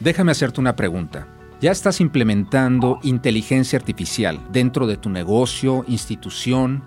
Déjame 0.00 0.30
hacerte 0.30 0.60
una 0.60 0.76
pregunta. 0.76 1.26
¿Ya 1.60 1.72
estás 1.72 2.00
implementando 2.00 3.00
inteligencia 3.02 3.76
artificial 3.76 4.38
dentro 4.52 4.86
de 4.86 4.96
tu 4.96 5.10
negocio, 5.10 5.84
institución? 5.88 6.84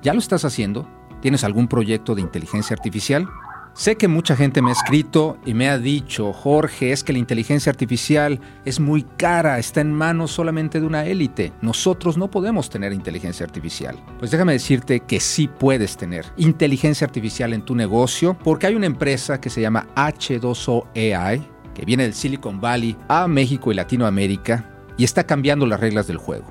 ¿Ya 0.00 0.14
lo 0.14 0.20
estás 0.20 0.46
haciendo? 0.46 0.88
¿Tienes 1.20 1.44
algún 1.44 1.68
proyecto 1.68 2.14
de 2.14 2.22
inteligencia 2.22 2.74
artificial? 2.74 3.28
Sé 3.74 3.96
que 3.96 4.08
mucha 4.08 4.36
gente 4.36 4.62
me 4.62 4.70
ha 4.70 4.72
escrito 4.72 5.36
y 5.44 5.52
me 5.52 5.68
ha 5.68 5.78
dicho, 5.78 6.32
Jorge, 6.32 6.92
es 6.92 7.04
que 7.04 7.12
la 7.12 7.18
inteligencia 7.18 7.68
artificial 7.68 8.40
es 8.64 8.80
muy 8.80 9.02
cara, 9.02 9.58
está 9.58 9.82
en 9.82 9.92
manos 9.92 10.30
solamente 10.30 10.80
de 10.80 10.86
una 10.86 11.04
élite. 11.04 11.52
Nosotros 11.60 12.16
no 12.16 12.30
podemos 12.30 12.70
tener 12.70 12.94
inteligencia 12.94 13.44
artificial. 13.44 14.02
Pues 14.18 14.30
déjame 14.30 14.54
decirte 14.54 15.00
que 15.00 15.20
sí 15.20 15.46
puedes 15.46 15.98
tener 15.98 16.24
inteligencia 16.38 17.06
artificial 17.06 17.52
en 17.52 17.66
tu 17.66 17.74
negocio 17.74 18.36
porque 18.42 18.66
hay 18.66 18.74
una 18.74 18.86
empresa 18.86 19.40
que 19.42 19.50
se 19.50 19.60
llama 19.60 19.86
H2O 19.94 20.86
AI 20.96 21.59
que 21.74 21.84
viene 21.84 22.04
del 22.04 22.14
Silicon 22.14 22.60
Valley 22.60 22.96
a 23.08 23.28
México 23.28 23.70
y 23.72 23.74
Latinoamérica 23.74 24.64
y 24.96 25.04
está 25.04 25.24
cambiando 25.24 25.66
las 25.66 25.80
reglas 25.80 26.06
del 26.06 26.18
juego. 26.18 26.46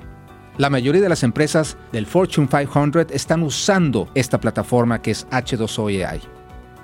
La 0.58 0.70
mayoría 0.70 1.00
de 1.00 1.08
las 1.08 1.22
empresas 1.22 1.76
del 1.92 2.06
Fortune 2.06 2.48
500 2.48 3.06
están 3.12 3.42
usando 3.42 4.10
esta 4.14 4.38
plataforma 4.40 5.00
que 5.00 5.12
es 5.12 5.26
H2OAI. 5.30 6.20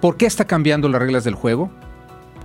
¿Por 0.00 0.16
qué 0.16 0.26
está 0.26 0.46
cambiando 0.46 0.88
las 0.88 1.00
reglas 1.00 1.24
del 1.24 1.34
juego? 1.34 1.70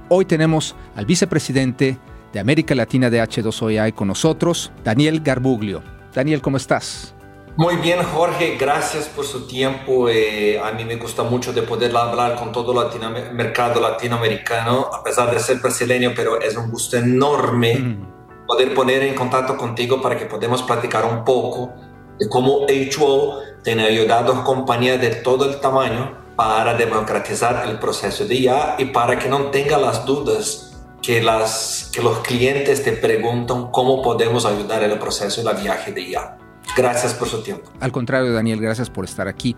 Hoy 0.09 0.26
tenemos 0.26 0.76
al 0.96 1.05
vicepresidente 1.05 1.98
de 2.34 2.40
América 2.40 2.76
Latina 2.76 3.10
de 3.10 3.21
H2OAI 3.21 3.94
con 3.94 4.08
nosotros, 4.08 4.71
Daniel 4.84 5.21
Garbuglio. 5.21 5.84
Daniel, 6.13 6.41
¿cómo 6.41 6.58
estás? 6.58 7.16
Muy 7.58 7.76
bien, 7.76 8.02
Jorge, 8.02 8.55
gracias 8.58 9.10
por 9.10 9.26
su 9.26 9.46
tiempo. 9.46 10.08
Eh, 10.08 10.58
a 10.58 10.72
mí 10.72 10.86
me 10.86 10.96
gusta 10.96 11.23
mucho 11.23 11.52
de 11.52 11.64
poder 11.64 11.96
hablar 11.96 12.36
con 12.36 12.52
todo 12.54 12.72
el 12.72 13.34
mercado 13.34 13.82
latinoamericano, 13.82 14.90
a 14.91 15.04
pesar 15.04 15.34
de 15.34 15.40
ser 15.40 15.58
brasileño, 15.58 16.14
pero 16.16 16.40
es 16.40 16.55
un 16.55 16.72
gusto 16.72 16.96
enorme 16.96 17.76
mm. 17.76 18.46
poder 18.48 18.74
poner 18.74 19.04
en 19.04 19.16
contacto 19.16 19.57
contigo 19.57 20.02
para 20.02 20.18
que 20.18 20.27
podamos 20.27 20.63
platicar 20.63 21.04
un 21.04 21.26
poco 21.26 21.74
de 22.18 22.29
cómo 22.29 22.66
HO 22.66 23.40
tiene 23.63 23.84
ayudado 23.84 24.34
a 24.34 24.44
compañías 24.46 25.02
de 25.02 25.10
todo 25.10 25.49
el 25.49 25.60
tamaño 25.60 26.18
para 26.38 26.74
democratizar 26.76 27.66
el 27.68 27.79
proceso 27.79 28.26
de 28.26 28.35
IA 28.35 28.76
y 28.77 28.85
para 28.85 29.20
que 29.20 29.27
no 29.27 29.52
tenga 29.52 29.77
las 29.77 30.05
dudas 30.05 30.72
que, 31.02 31.22
las, 31.22 31.90
que 31.91 32.02
los 32.02 32.20
clientes 32.20 32.82
te 32.82 32.94
preguntan 32.94 33.72
cómo 33.72 34.02
podemos 34.02 34.46
ayudar 34.46 34.84
en 34.84 34.91
el 34.91 34.99
proceso 34.99 35.44
de 35.44 35.62
viaje 35.62 35.91
de 35.91 36.02
IA. 36.02 36.38
Gracias 36.76 37.14
por 37.14 37.27
su 37.27 37.41
tiempo. 37.44 37.72
Al 37.80 37.91
contrario, 37.91 38.32
Daniel, 38.34 38.62
gracias 38.62 38.90
por 38.90 39.05
estar 39.05 39.27
aquí. 39.27 39.55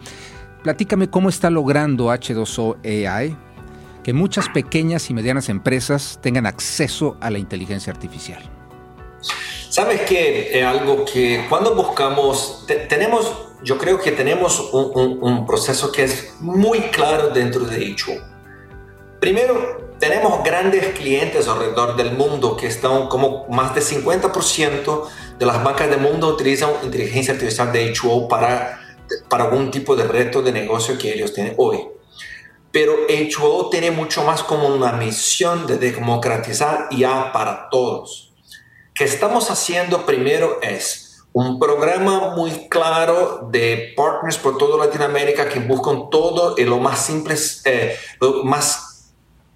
Platícame 0.64 1.09
cómo 1.09 1.30
está 1.30 1.50
logrando 1.50 2.08
H2O 2.08 2.78
AI 2.86 3.36
que 4.03 4.14
muchas 4.14 4.50
pequeñas 4.50 5.09
y 5.09 5.14
medianas 5.14 5.50
empresas 5.50 6.20
tengan 6.22 6.45
acceso 6.45 7.17
a 7.22 7.30
la 7.31 7.39
inteligencia 7.39 7.92
artificial. 7.92 8.44
Sabes 9.70 10.02
que 10.02 10.59
es 10.59 10.64
algo 10.64 11.05
que 11.05 11.45
cuando 11.50 11.73
buscamos, 11.73 12.66
tenemos, 12.89 13.31
yo 13.64 13.77
creo 13.77 14.00
que 14.00 14.11
tenemos 14.11 14.59
un, 14.72 15.17
un, 15.22 15.45
proceso 15.48 15.92
que 15.92 16.03
es 16.03 16.36
muy 16.42 16.80
claro 16.92 17.30
dentro 17.30 17.66
de 17.66 17.88
hecho. 17.88 18.11
Primero, 19.20 19.92
tenemos 20.03 20.43
grandes 20.43 20.87
clientes 20.87 21.47
alrededor 21.47 21.95
del 21.95 22.11
mundo 22.11 22.57
que 22.57 22.67
están 22.67 23.07
como 23.07 23.47
más 23.47 23.73
de 23.73 23.79
50% 23.79 25.07
de 25.39 25.45
las 25.45 25.63
bancas 25.63 25.89
del 25.89 26.01
mundo 26.01 26.27
utilizan 26.27 26.71
inteligencia 26.83 27.33
artificial 27.33 27.71
de 27.71 27.93
HO 27.93 28.27
para, 28.27 28.81
para 29.29 29.45
algún 29.45 29.71
tipo 29.71 29.95
de 29.95 30.03
reto 30.03 30.41
de 30.41 30.51
negocio 30.51 30.97
que 30.97 31.13
ellos 31.13 31.33
tienen 31.33 31.53
hoy. 31.55 31.87
Pero 32.73 32.97
HO 33.07 33.69
tiene 33.69 33.91
mucho 33.91 34.25
más 34.25 34.43
como 34.43 34.67
una 34.67 34.91
misión 34.91 35.65
de 35.67 35.77
democratizar 35.77 36.89
IA 36.91 37.31
para 37.31 37.69
todos. 37.69 38.33
que 38.93 39.05
estamos 39.05 39.49
haciendo 39.49 40.05
primero 40.05 40.59
es 40.61 41.23
un 41.31 41.57
programa 41.59 42.35
muy 42.35 42.67
claro 42.67 43.47
de 43.49 43.93
partners 43.95 44.37
por 44.37 44.58
toda 44.58 44.86
Latinoamérica 44.86 45.47
que 45.47 45.59
buscan 45.59 46.09
todo 46.09 46.55
y 46.58 46.65
lo 46.65 46.80
más 46.80 47.05
simple, 47.05 47.36
eh, 47.63 47.97
lo 48.19 48.43
más 48.43 48.92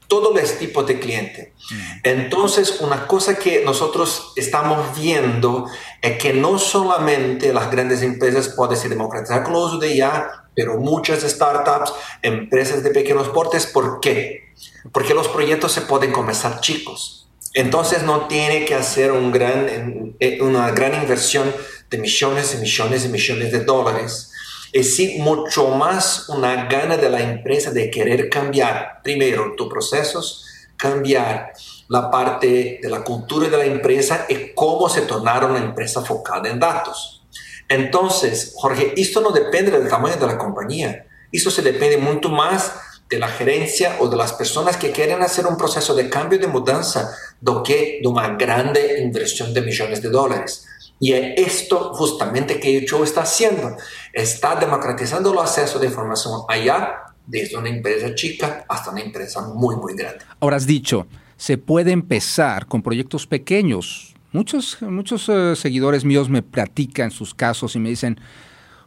todos 0.08 0.34
los 0.34 0.58
tipos 0.58 0.88
de 0.88 1.00
cliente. 1.00 1.54
Mm. 1.70 1.76
Entonces, 2.04 2.80
una 2.82 3.08
cosa 3.08 3.36
que 3.36 3.64
nosotros 3.64 4.34
estamos 4.36 4.98
viendo 4.98 5.68
es 6.02 6.18
que 6.18 6.34
no 6.34 6.58
solamente 6.60 7.54
las 7.54 7.70
grandes 7.70 8.02
empresas 8.02 8.50
pueden 8.50 8.78
ser 8.78 8.90
democratizar 8.90 9.44
con 9.44 9.54
el 9.54 9.62
uso 9.62 9.78
de 9.78 9.96
IA, 9.96 10.46
pero 10.56 10.80
muchas 10.80 11.22
startups, 11.22 11.94
empresas 12.22 12.84
de 12.84 12.92
pequeños 12.92 13.30
portes, 13.30 13.68
¿por 13.68 14.00
qué? 14.00 14.54
Porque 14.92 15.14
los 15.14 15.28
proyectos 15.28 15.72
se 15.72 15.82
pueden 15.82 16.12
comenzar 16.12 16.62
chicos. 16.62 17.30
Entonces 17.54 18.04
no 18.04 18.28
tiene 18.28 18.66
que 18.66 18.76
hacer 18.76 19.12
un 19.12 19.32
gran, 19.32 20.16
eh, 20.20 20.40
una 20.42 20.72
gran 20.72 20.94
inversión 20.94 21.54
de 21.90 21.98
millones 21.98 22.54
y 22.56 22.58
millones 22.58 23.06
y 23.06 23.10
millones 23.10 23.52
de 23.52 23.64
dólares 23.64 24.32
es 24.72 24.96
sí 24.96 25.18
mucho 25.20 25.70
más 25.70 26.30
una 26.30 26.66
gana 26.66 26.98
de 26.98 27.10
la 27.10 27.22
empresa 27.22 27.72
de 27.72 27.90
querer 27.90 28.30
cambiar 28.30 29.02
primero 29.04 29.54
tus 29.56 29.68
procesos, 29.68 30.46
cambiar 30.76 31.54
la 31.90 32.12
parte 32.12 32.80
de 32.82 32.90
la 32.90 33.04
cultura 33.04 33.50
de 33.50 33.58
la 33.58 33.66
empresa 33.66 34.26
y 34.30 34.54
cómo 34.54 34.90
se 34.90 35.02
tornaron 35.02 35.52
una 35.52 35.64
empresa 35.64 36.02
focada 36.04 36.50
en 36.50 36.60
datos. 36.60 37.24
Entonces, 37.70 38.54
Jorge, 38.56 38.94
esto 38.96 39.22
no 39.22 39.32
depende 39.32 39.72
del 39.72 39.90
tamaño 39.90 40.16
de 40.16 40.28
la 40.28 40.38
compañía, 40.38 41.06
esto 41.32 41.52
se 41.52 41.62
depende 41.62 41.98
mucho 41.98 42.30
más 42.30 42.74
de 43.10 43.20
la 43.20 43.28
gerencia 43.28 43.98
o 44.00 44.08
de 44.08 44.18
las 44.18 44.34
personas 44.34 44.78
que 44.78 44.92
quieren 44.92 45.22
hacer 45.22 45.46
un 45.48 45.58
proceso 45.58 45.96
de 45.96 46.10
cambio 46.10 46.40
de 46.40 46.48
mudanza 46.48 47.16
do 47.40 47.64
que 47.64 48.00
de 48.02 48.08
una 48.08 48.36
grande 48.36 49.00
inversión 49.00 49.54
de 49.54 49.62
millones 49.62 50.02
de 50.02 50.10
dólares. 50.10 50.67
Y 51.00 51.14
es 51.14 51.34
esto 51.38 51.94
justamente 51.94 52.60
que 52.60 52.86
Show 52.86 53.04
está 53.04 53.22
haciendo. 53.22 53.78
Está 54.14 54.56
democratizando 54.56 55.32
el 55.32 55.40
acceso 55.40 55.80
de 55.80 55.88
información 55.88 56.42
allá, 56.48 57.04
desde 57.28 57.58
una 57.58 57.70
empresa 57.70 58.16
chica 58.16 58.66
hasta 58.68 58.92
una 58.92 59.02
empresa 59.02 59.42
muy, 59.42 59.76
muy 59.76 59.94
grande. 59.96 60.26
Ahora 60.40 60.56
has 60.56 60.66
dicho, 60.66 61.08
se 61.36 61.58
puede 61.58 61.92
empezar 61.92 62.66
con 62.68 62.82
proyectos 62.82 63.28
pequeños. 63.28 64.16
Muchos, 64.32 64.82
muchos 64.82 65.30
eh, 65.30 65.56
seguidores 65.56 66.06
míos 66.06 66.30
me 66.30 66.42
platican 66.42 67.12
sus 67.12 67.34
casos 67.34 67.76
y 67.76 67.80
me 67.80 67.90
dicen, 67.90 68.20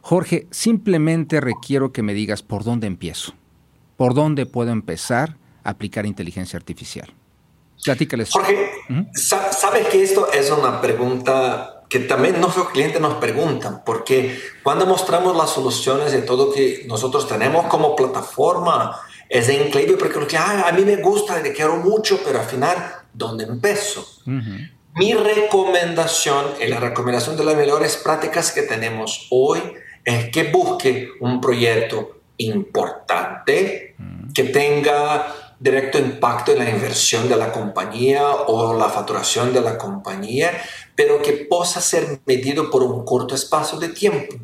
Jorge, 0.01 0.47
simplemente 0.51 1.39
requiero 1.39 1.91
que 1.91 2.01
me 2.01 2.13
digas 2.13 2.41
por 2.41 2.63
dónde 2.63 2.87
empiezo. 2.87 3.33
¿Por 3.95 4.15
dónde 4.15 4.47
puedo 4.47 4.71
empezar 4.71 5.37
a 5.63 5.69
aplicar 5.71 6.07
inteligencia 6.07 6.57
artificial? 6.57 7.13
Platícales. 7.83 8.31
Jorge, 8.31 8.71
¿sabes 9.13 9.87
que 9.87 10.03
esto 10.03 10.31
es 10.31 10.49
una 10.51 10.81
pregunta 10.81 11.80
que 11.91 11.99
también 11.99 12.39
nuestros 12.39 12.69
clientes 12.69 13.01
nos 13.01 13.15
preguntan, 13.15 13.83
porque 13.85 14.39
cuando 14.63 14.85
mostramos 14.85 15.35
las 15.35 15.49
soluciones 15.49 16.13
de 16.13 16.21
todo 16.21 16.53
que 16.53 16.85
nosotros 16.87 17.27
tenemos 17.27 17.65
como 17.65 17.97
plataforma, 17.97 18.97
es 19.27 19.49
increíble 19.49 19.97
porque 19.97 20.17
lo 20.17 20.25
que 20.25 20.37
ah, 20.37 20.69
a 20.69 20.71
mí 20.71 20.85
me 20.85 20.95
gusta, 20.95 21.41
le 21.41 21.51
quiero 21.51 21.75
mucho, 21.75 22.21
pero 22.25 22.39
al 22.39 22.45
final, 22.45 22.77
¿dónde 23.11 23.43
empiezo? 23.43 24.07
Mi 24.95 25.13
recomendación 25.13 26.45
y 26.61 26.67
la 26.67 26.79
recomendación 26.79 27.35
de 27.35 27.43
las 27.43 27.55
mejores 27.55 27.97
prácticas 27.97 28.53
que 28.53 28.61
tenemos 28.61 29.27
hoy 29.29 29.59
es 30.05 30.29
que 30.29 30.43
busque 30.45 31.09
un 31.19 31.41
proyecto 31.41 32.21
importante, 32.37 33.97
que 34.33 34.43
tenga 34.45 35.27
directo 35.61 35.99
impacto 35.99 36.53
en 36.53 36.57
la 36.57 36.69
inversión 36.69 37.29
de 37.29 37.35
la 37.35 37.51
compañía 37.51 38.31
o 38.31 38.73
la 38.73 38.89
facturación 38.89 39.53
de 39.53 39.61
la 39.61 39.77
compañía, 39.77 40.51
pero 41.01 41.19
que 41.19 41.33
pueda 41.33 41.81
ser 41.81 42.21
medido 42.27 42.69
por 42.69 42.83
un 42.83 43.03
corto 43.03 43.33
espacio 43.33 43.79
de 43.79 43.89
tiempo. 43.89 44.35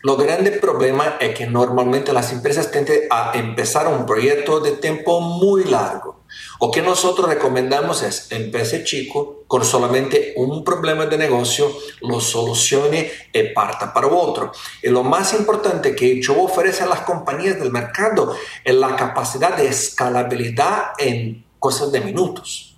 Lo 0.00 0.16
grande 0.16 0.50
problema 0.50 1.18
es 1.20 1.34
que 1.34 1.46
normalmente 1.46 2.10
las 2.14 2.32
empresas 2.32 2.70
tienden 2.70 3.02
a 3.10 3.32
empezar 3.34 3.86
un 3.86 4.06
proyecto 4.06 4.60
de 4.60 4.72
tiempo 4.72 5.20
muy 5.20 5.64
largo. 5.64 6.24
O 6.58 6.70
que 6.70 6.80
nosotros 6.80 7.28
recomendamos 7.28 8.02
es 8.02 8.28
empece 8.30 8.82
chico 8.82 9.42
con 9.46 9.62
solamente 9.62 10.32
un 10.36 10.64
problema 10.64 11.04
de 11.04 11.18
negocio, 11.18 11.70
lo 12.00 12.18
solucione 12.18 13.12
y 13.30 13.42
parta 13.52 13.92
para 13.92 14.06
otro. 14.06 14.52
Y 14.82 14.88
lo 14.88 15.02
más 15.02 15.34
importante 15.34 15.94
que 15.94 16.22
yo 16.22 16.42
ofrece 16.44 16.84
a 16.84 16.86
las 16.86 17.00
compañías 17.00 17.58
del 17.58 17.72
mercado 17.72 18.34
es 18.64 18.74
la 18.74 18.96
capacidad 18.96 19.54
de 19.54 19.68
escalabilidad 19.68 20.92
en 20.96 21.44
cosas 21.58 21.92
de 21.92 22.00
minutos. 22.00 22.74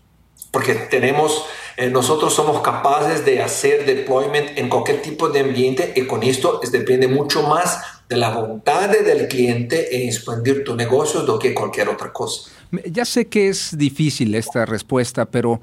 Porque 0.50 0.74
tenemos 0.74 1.44
eh, 1.80 1.88
nosotros 1.90 2.34
somos 2.34 2.60
capaces 2.60 3.24
de 3.24 3.40
hacer 3.40 3.86
deployment 3.86 4.58
en 4.58 4.68
cualquier 4.68 5.00
tipo 5.00 5.28
de 5.28 5.38
ambiente 5.38 5.92
y 5.94 6.08
con 6.08 6.24
esto 6.24 6.60
depende 6.72 7.06
mucho 7.06 7.46
más 7.46 7.80
de 8.08 8.16
la 8.16 8.30
voluntad 8.30 8.88
del 8.88 9.28
cliente 9.28 9.96
en 9.96 10.08
expandir 10.08 10.64
tu 10.64 10.74
negocio 10.74 11.22
do 11.22 11.38
que 11.38 11.54
cualquier 11.54 11.88
otra 11.88 12.12
cosa. 12.12 12.50
Ya 12.84 13.04
sé 13.04 13.28
que 13.28 13.46
es 13.46 13.78
difícil 13.78 14.34
esta 14.34 14.66
respuesta, 14.66 15.24
pero 15.24 15.60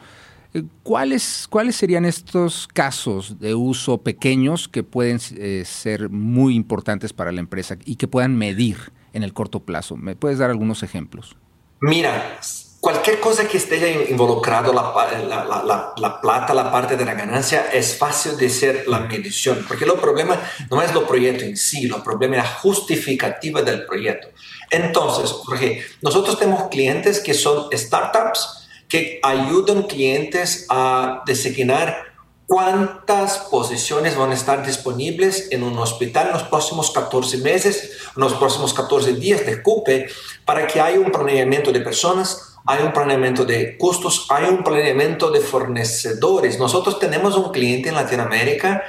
eh, 0.53 0.63
¿cuáles, 0.83 1.47
cuáles 1.49 1.75
serían 1.75 2.05
estos 2.05 2.69
casos 2.71 3.37
de 3.37 3.53
uso 3.53 3.97
pequeños 3.97 4.69
que 4.69 4.83
pueden 4.83 5.19
eh, 5.35 5.63
ser 5.65 6.09
muy 6.09 6.55
importantes 6.55 7.11
para 7.11 7.33
la 7.33 7.41
empresa 7.41 7.77
y 7.83 7.97
que 7.97 8.07
puedan 8.07 8.37
medir 8.37 8.77
en 9.11 9.23
el 9.23 9.33
corto 9.33 9.59
plazo? 9.59 9.97
¿Me 9.97 10.15
puedes 10.15 10.37
dar 10.37 10.49
algunos 10.49 10.81
ejemplos? 10.81 11.35
Mira, 11.81 12.39
cualquier 12.85 13.19
cosa 13.19 13.47
que 13.47 13.57
esté 13.57 14.05
involucrado 14.11 14.71
la, 14.71 14.93
la, 15.27 15.93
la, 15.97 16.21
plata, 16.21 16.53
la 16.53 16.71
parte 16.71 16.95
de 16.95 17.03
la 17.03 17.15
ganancia, 17.15 17.71
es 17.73 17.97
fácil 17.97 18.37
de 18.37 18.47
ser 18.47 18.87
la 18.87 18.99
medición, 18.99 19.65
porque 19.67 19.85
el 19.85 19.93
problema 19.93 20.39
no 20.69 20.83
es 20.83 20.93
lo 20.93 21.07
proyecto 21.07 21.45
en 21.45 21.57
sí, 21.57 21.87
lo 21.87 22.03
problema 22.03 22.35
es 22.35 22.43
la 22.43 22.49
justificativa 22.49 23.63
del 23.63 23.87
proyecto. 23.87 24.27
Entonces, 24.69 25.31
Jorge, 25.31 25.83
nosotros 26.03 26.37
tenemos 26.37 26.69
clientes 26.69 27.19
que 27.21 27.33
son 27.33 27.69
startups 27.73 28.67
que 28.87 29.19
ayudan 29.23 29.81
clientes 29.87 30.67
a 30.69 31.23
designar 31.25 32.13
cuántas 32.45 33.39
posiciones 33.49 34.15
van 34.15 34.29
a 34.29 34.35
estar 34.35 34.63
disponibles 34.63 35.47
en 35.49 35.63
un 35.63 35.75
hospital 35.79 36.27
en 36.27 36.33
los 36.33 36.43
próximos 36.43 36.91
14 36.91 37.39
meses, 37.39 37.97
en 38.15 38.21
los 38.21 38.35
próximos 38.35 38.75
14 38.75 39.13
días 39.13 39.43
de 39.43 39.63
CUPE, 39.63 40.07
para 40.45 40.67
que 40.67 40.79
haya 40.79 40.99
un 40.99 41.11
planeamiento 41.11 41.71
de 41.71 41.81
personas, 41.81 42.54
hay 42.65 42.83
un 42.83 42.93
planeamiento 42.93 43.45
de 43.45 43.77
costos, 43.77 44.27
hay 44.29 44.45
un 44.45 44.63
planeamiento 44.63 45.29
de 45.31 45.39
fornecedores. 45.39 46.59
Nosotros 46.59 46.99
tenemos 46.99 47.37
un 47.37 47.51
cliente 47.51 47.89
en 47.89 47.95
Latinoamérica 47.95 48.83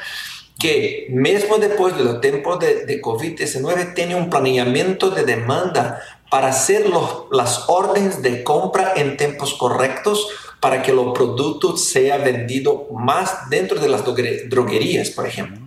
que 0.58 1.06
mismo 1.11 1.58
después 1.58 1.96
de 1.96 2.05
los 2.05 2.20
tiempos 2.20 2.58
de, 2.58 2.87
de 2.87 3.02
COVID-19 3.02 3.94
tiene 3.94 4.14
un 4.14 4.31
planeamiento 4.31 5.11
de 5.11 5.25
demanda 5.25 6.00
para 6.31 6.49
hacer 6.49 6.87
las 7.31 7.64
órdenes 7.69 8.23
de 8.23 8.43
compra 8.43 8.94
en 8.96 9.17
tiempos 9.17 9.55
correctos 9.55 10.28
para 10.61 10.82
que 10.82 10.93
los 10.93 11.12
productos 11.12 11.84
sean 11.84 12.25
vendidos 12.25 12.90
más 12.93 13.50
dentro 13.50 13.78
de 13.78 13.88
las 13.88 14.02
droguerías, 14.05 15.11
por 15.11 15.26
ejemplo. 15.26 15.66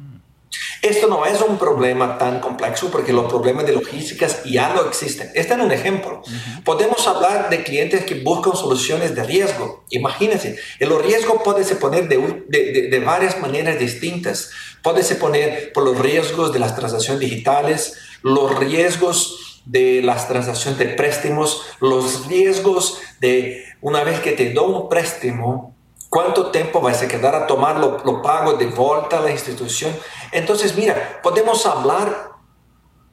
Esto 0.81 1.07
no 1.07 1.25
es 1.25 1.41
un 1.41 1.57
problema 1.57 2.17
tan 2.17 2.39
complejo 2.39 2.87
porque 2.91 3.13
los 3.13 3.29
problemas 3.29 3.65
de 3.65 3.73
logísticas 3.73 4.43
ya 4.45 4.73
no 4.73 4.81
existen. 4.83 5.29
Este 5.35 5.53
es 5.53 5.59
un 5.59 5.71
ejemplo. 5.71 6.21
Podemos 6.63 7.05
hablar 7.07 7.49
de 7.49 7.63
clientes 7.63 8.05
que 8.05 8.15
buscan 8.15 8.55
soluciones 8.55 9.15
de 9.15 9.23
riesgo. 9.23 9.83
Imagínense, 9.89 10.57
el 10.79 10.97
riesgo 11.03 11.43
puede 11.43 11.63
se 11.63 11.75
poner 11.75 12.07
de, 12.07 12.45
de, 12.47 12.87
de, 12.89 12.99
varias 12.99 13.39
maneras 13.39 13.77
distintas. 13.77 14.51
Puede 14.81 15.03
se 15.03 15.15
poner 15.15 15.73
por 15.73 15.83
los 15.83 15.99
riesgos 15.99 16.53
de 16.53 16.59
las 16.59 16.75
transacciones 16.75 17.19
digitales, 17.19 17.97
los 18.23 18.57
riesgos 18.57 19.61
de 19.65 20.01
las 20.01 20.27
transacciones 20.27 20.79
de 20.79 20.87
préstamos, 20.89 21.63
los 21.79 22.27
riesgos 22.27 22.99
de 23.19 23.65
una 23.81 24.03
vez 24.03 24.19
que 24.21 24.31
te 24.31 24.51
doy 24.51 24.73
un 24.73 24.89
préstamo, 24.89 25.75
cuánto 26.09 26.51
tiempo 26.51 26.81
vas 26.81 27.01
a 27.01 27.07
quedar 27.07 27.35
a 27.35 27.47
tomar 27.47 27.77
lo, 27.79 28.03
lo 28.03 28.21
pago 28.21 28.53
de 28.53 28.65
vuelta 28.67 29.19
a 29.19 29.21
la 29.21 29.31
institución. 29.31 29.95
Entonces, 30.31 30.75
mira, 30.75 31.19
podemos 31.23 31.65
hablar, 31.65 32.31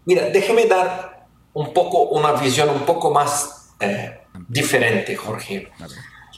mira, 0.04 0.24
déjeme 0.30 0.66
dar 0.66 1.26
un 1.52 1.72
poco 1.72 2.02
una 2.04 2.32
visión 2.32 2.70
un 2.70 2.84
poco 2.84 3.10
más 3.10 3.74
eh, 3.80 4.20
diferente, 4.48 5.16
Jorge. 5.16 5.70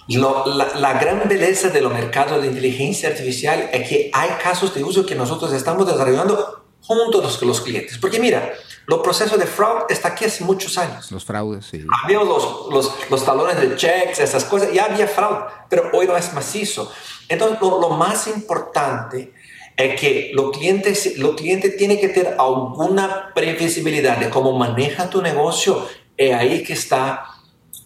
la, 0.09 0.69
la, 0.77 0.93
gran 0.95 1.29
belleza 1.29 1.71
de 1.71 1.81
los 1.81 1.93
mercados 1.93 2.41
de 2.41 2.49
inteligencia 2.49 3.09
artificial 3.09 3.69
es 3.73 3.89
que 3.89 4.11
hay 4.13 4.31
casos 4.43 4.75
de 4.75 4.83
uso 4.85 5.05
que 5.07 5.15
nosotros 5.15 5.53
estamos 5.53 5.87
desarrollando 5.87 6.65
juntos 6.81 7.39
con 7.39 7.49
los 7.49 7.61
clientes. 7.61 7.99
Porque 7.99 8.19
mira, 8.19 8.53
los 8.89 9.01
procesos 9.01 9.39
de 9.39 9.45
fraude 9.45 9.85
está 9.91 10.09
aquí 10.09 10.25
hace 10.25 10.43
muchos 10.45 10.79
años. 10.79 11.13
Los 11.13 11.23
fraudes, 11.23 11.67
sí. 11.67 11.85
Había 12.03 12.21
los, 12.21 12.69
los, 12.71 12.91
los, 13.11 13.23
talones 13.23 13.61
de 13.61 13.77
checks, 13.77 14.19
esas 14.19 14.45
cosas, 14.45 14.73
ya 14.73 14.87
había 14.87 15.07
fraude, 15.07 15.45
pero 15.69 15.91
hoy 15.93 16.07
no 16.07 16.17
es 16.17 16.33
macizo. 16.33 16.91
Entonces, 17.29 17.61
lo, 17.61 17.83
lo 17.83 17.91
más 17.91 18.27
importante 18.29 19.35
es 19.77 20.01
que 20.01 20.31
los 20.33 20.57
clientes, 20.57 21.19
los 21.19 21.37
clientes 21.37 21.77
tienen 21.77 22.01
que 22.01 22.09
tener 22.09 22.37
alguna 22.39 23.31
previsibilidad 23.35 24.17
de 24.17 24.31
cómo 24.31 24.53
maneja 24.53 25.11
tu 25.11 25.21
negocio. 25.21 25.87
Es 26.17 26.33
ahí 26.33 26.63
que 26.63 26.73
está 26.73 27.27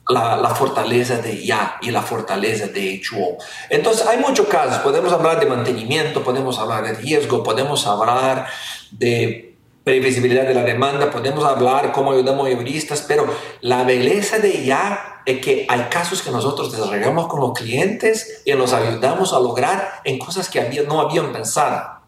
la, 0.09 0.37
la, 0.37 0.55
fortaleza 0.55 1.17
de 1.17 1.45
ya 1.45 1.79
y 1.83 1.91
la 1.91 2.03
fortaleza 2.03 2.69
de 2.69 3.03
HO. 3.11 3.39
Entonces, 3.71 4.07
hay 4.07 4.19
muchos 4.19 4.47
casos. 4.47 4.79
Podemos 4.83 5.13
hablar 5.13 5.41
de 5.41 5.47
mantenimiento, 5.47 6.23
podemos 6.23 6.61
hablar 6.61 6.85
de 6.85 6.95
riesgo, 6.95 7.43
podemos 7.43 7.89
hablar 7.89 8.47
de 8.93 9.52
previsibilidad 9.85 10.47
de 10.47 10.55
la 10.55 10.63
demanda, 10.63 11.11
podemos 11.11 11.45
hablar 11.45 11.93
cómo 11.93 12.13
ayudamos 12.13 12.49
a 12.49 12.57
juristas, 12.57 13.05
pero 13.07 13.27
la 13.61 13.83
belleza 13.83 14.39
de 14.39 14.65
ya 14.65 15.23
es 15.27 15.41
que 15.41 15.67
hay 15.69 15.81
casos 15.91 16.23
que 16.23 16.31
nosotros 16.31 16.73
desarrollamos 16.73 17.27
con 17.27 17.41
los 17.41 17.53
clientes 17.53 18.43
y 18.45 18.53
los 18.53 18.73
ayudamos 18.73 19.33
a 19.33 19.41
lograr 19.41 20.01
en 20.05 20.19
cosas 20.19 20.49
que 20.49 20.61
había, 20.61 20.83
no 20.85 21.01
habían 21.01 21.33
pensado. 21.33 22.01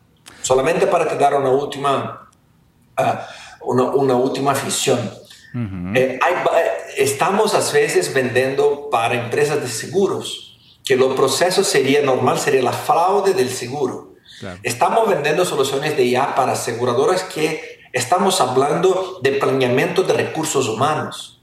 Solamente 0.43 0.87
para 0.87 1.09
te 1.09 1.17
dar 1.17 1.35
una 1.35 1.50
última, 1.50 2.29
uh, 2.99 3.71
una, 3.71 3.85
una, 3.85 4.15
última 4.15 4.53
afición. 4.53 4.99
eh, 5.94 6.19
hay, 6.23 6.35
estamos 6.97 7.55
a 7.55 7.73
veces 7.73 8.12
vendiendo 8.12 8.88
para 8.91 9.15
empresas 9.15 9.61
de 9.61 9.69
seguros, 9.69 10.59
que 10.85 10.97
los 10.97 11.15
procesos 11.15 11.67
sería 11.67 12.03
normal, 12.03 12.38
sería 12.38 12.62
la 12.62 12.73
fraude 12.73 13.32
del 13.32 13.49
seguro. 13.49 14.13
Claro. 14.41 14.61
Estamos 14.63 15.09
vendiendo 15.09 15.45
soluciones 15.45 15.97
de 15.97 16.05
IA 16.05 16.35
para 16.35 16.53
aseguradoras 16.53 17.23
que 17.25 17.81
estamos 17.93 18.41
hablando 18.41 19.21
de 19.23 19.33
planeamiento 19.33 20.03
de 20.03 20.13
recursos 20.13 20.69
humanos 20.69 21.35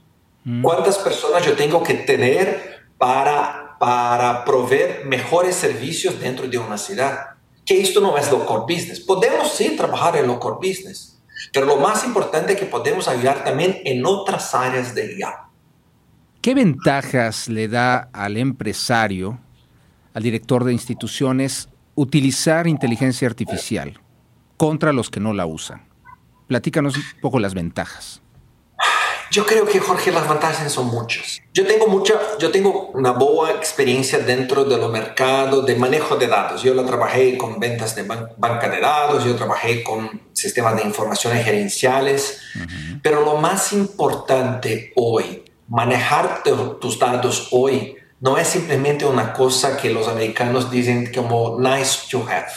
¿Cuántas 0.60 0.98
personas 0.98 1.46
yo 1.46 1.54
tengo 1.54 1.82
que 1.84 1.94
tener 1.94 2.82
para, 2.98 3.76
para 3.78 4.44
proveer 4.44 5.04
mejores 5.06 5.54
servicios 5.54 6.18
dentro 6.18 6.48
de 6.48 6.58
una 6.58 6.76
ciudad? 6.76 7.36
Que 7.64 7.80
esto 7.80 8.00
no 8.00 8.18
es 8.18 8.28
lo 8.30 8.44
core 8.44 8.74
business. 8.74 8.98
Podemos 8.98 9.52
sí 9.52 9.76
trabajar 9.76 10.16
en 10.16 10.26
lo 10.26 10.40
core 10.40 10.56
business, 10.56 11.22
pero 11.52 11.66
lo 11.66 11.76
más 11.76 12.04
importante 12.04 12.54
es 12.54 12.58
que 12.58 12.66
podemos 12.66 13.06
ayudar 13.06 13.44
también 13.44 13.80
en 13.84 14.04
otras 14.04 14.52
áreas 14.52 14.96
de 14.96 15.16
IA. 15.16 15.48
¿Qué 16.40 16.54
ventajas 16.54 17.48
le 17.48 17.68
da 17.68 18.08
al 18.12 18.36
empresario, 18.36 19.38
al 20.14 20.24
director 20.24 20.64
de 20.64 20.72
instituciones, 20.72 21.68
utilizar 21.94 22.66
inteligencia 22.66 23.28
artificial 23.28 24.00
contra 24.56 24.92
los 24.92 25.10
que 25.10 25.20
no 25.20 25.32
la 25.32 25.46
usan? 25.46 25.86
Platícanos 26.46 26.96
un 26.96 27.02
poco 27.20 27.38
las 27.38 27.54
ventajas. 27.54 28.22
Yo 29.32 29.46
creo 29.46 29.64
que, 29.64 29.80
Jorge, 29.80 30.12
las 30.12 30.28
ventajas 30.28 30.70
son 30.70 30.88
muchas. 30.88 31.40
Yo 31.54 31.66
tengo 31.66 31.86
mucha, 31.86 32.20
yo 32.38 32.50
tengo 32.50 32.90
una 32.92 33.12
buena 33.12 33.56
experiencia 33.56 34.18
dentro 34.18 34.62
de 34.64 34.76
los 34.76 34.92
mercados 34.92 35.64
de 35.64 35.74
manejo 35.74 36.16
de 36.16 36.26
datos. 36.26 36.62
Yo 36.62 36.74
la 36.74 36.84
trabajé 36.84 37.38
con 37.38 37.58
ventas 37.58 37.96
de 37.96 38.02
ban 38.02 38.28
banca 38.36 38.68
de 38.68 38.78
datos, 38.78 39.24
yo 39.24 39.34
trabajé 39.34 39.82
con 39.82 40.20
sistemas 40.34 40.76
de 40.76 40.82
informaciones 40.82 41.46
gerenciales, 41.46 42.42
uh 42.54 42.58
-huh. 42.58 43.00
pero 43.02 43.24
lo 43.24 43.38
más 43.38 43.72
importante 43.72 44.92
hoy, 44.96 45.44
manejar 45.66 46.42
tus 46.78 46.98
datos 46.98 47.48
hoy, 47.52 47.96
no 48.22 48.38
es 48.38 48.48
simplemente 48.48 49.04
una 49.04 49.34
cosa 49.34 49.76
que 49.76 49.90
los 49.90 50.08
americanos 50.08 50.70
dicen 50.70 51.12
como 51.12 51.60
nice 51.60 52.08
to 52.10 52.26
have. 52.26 52.48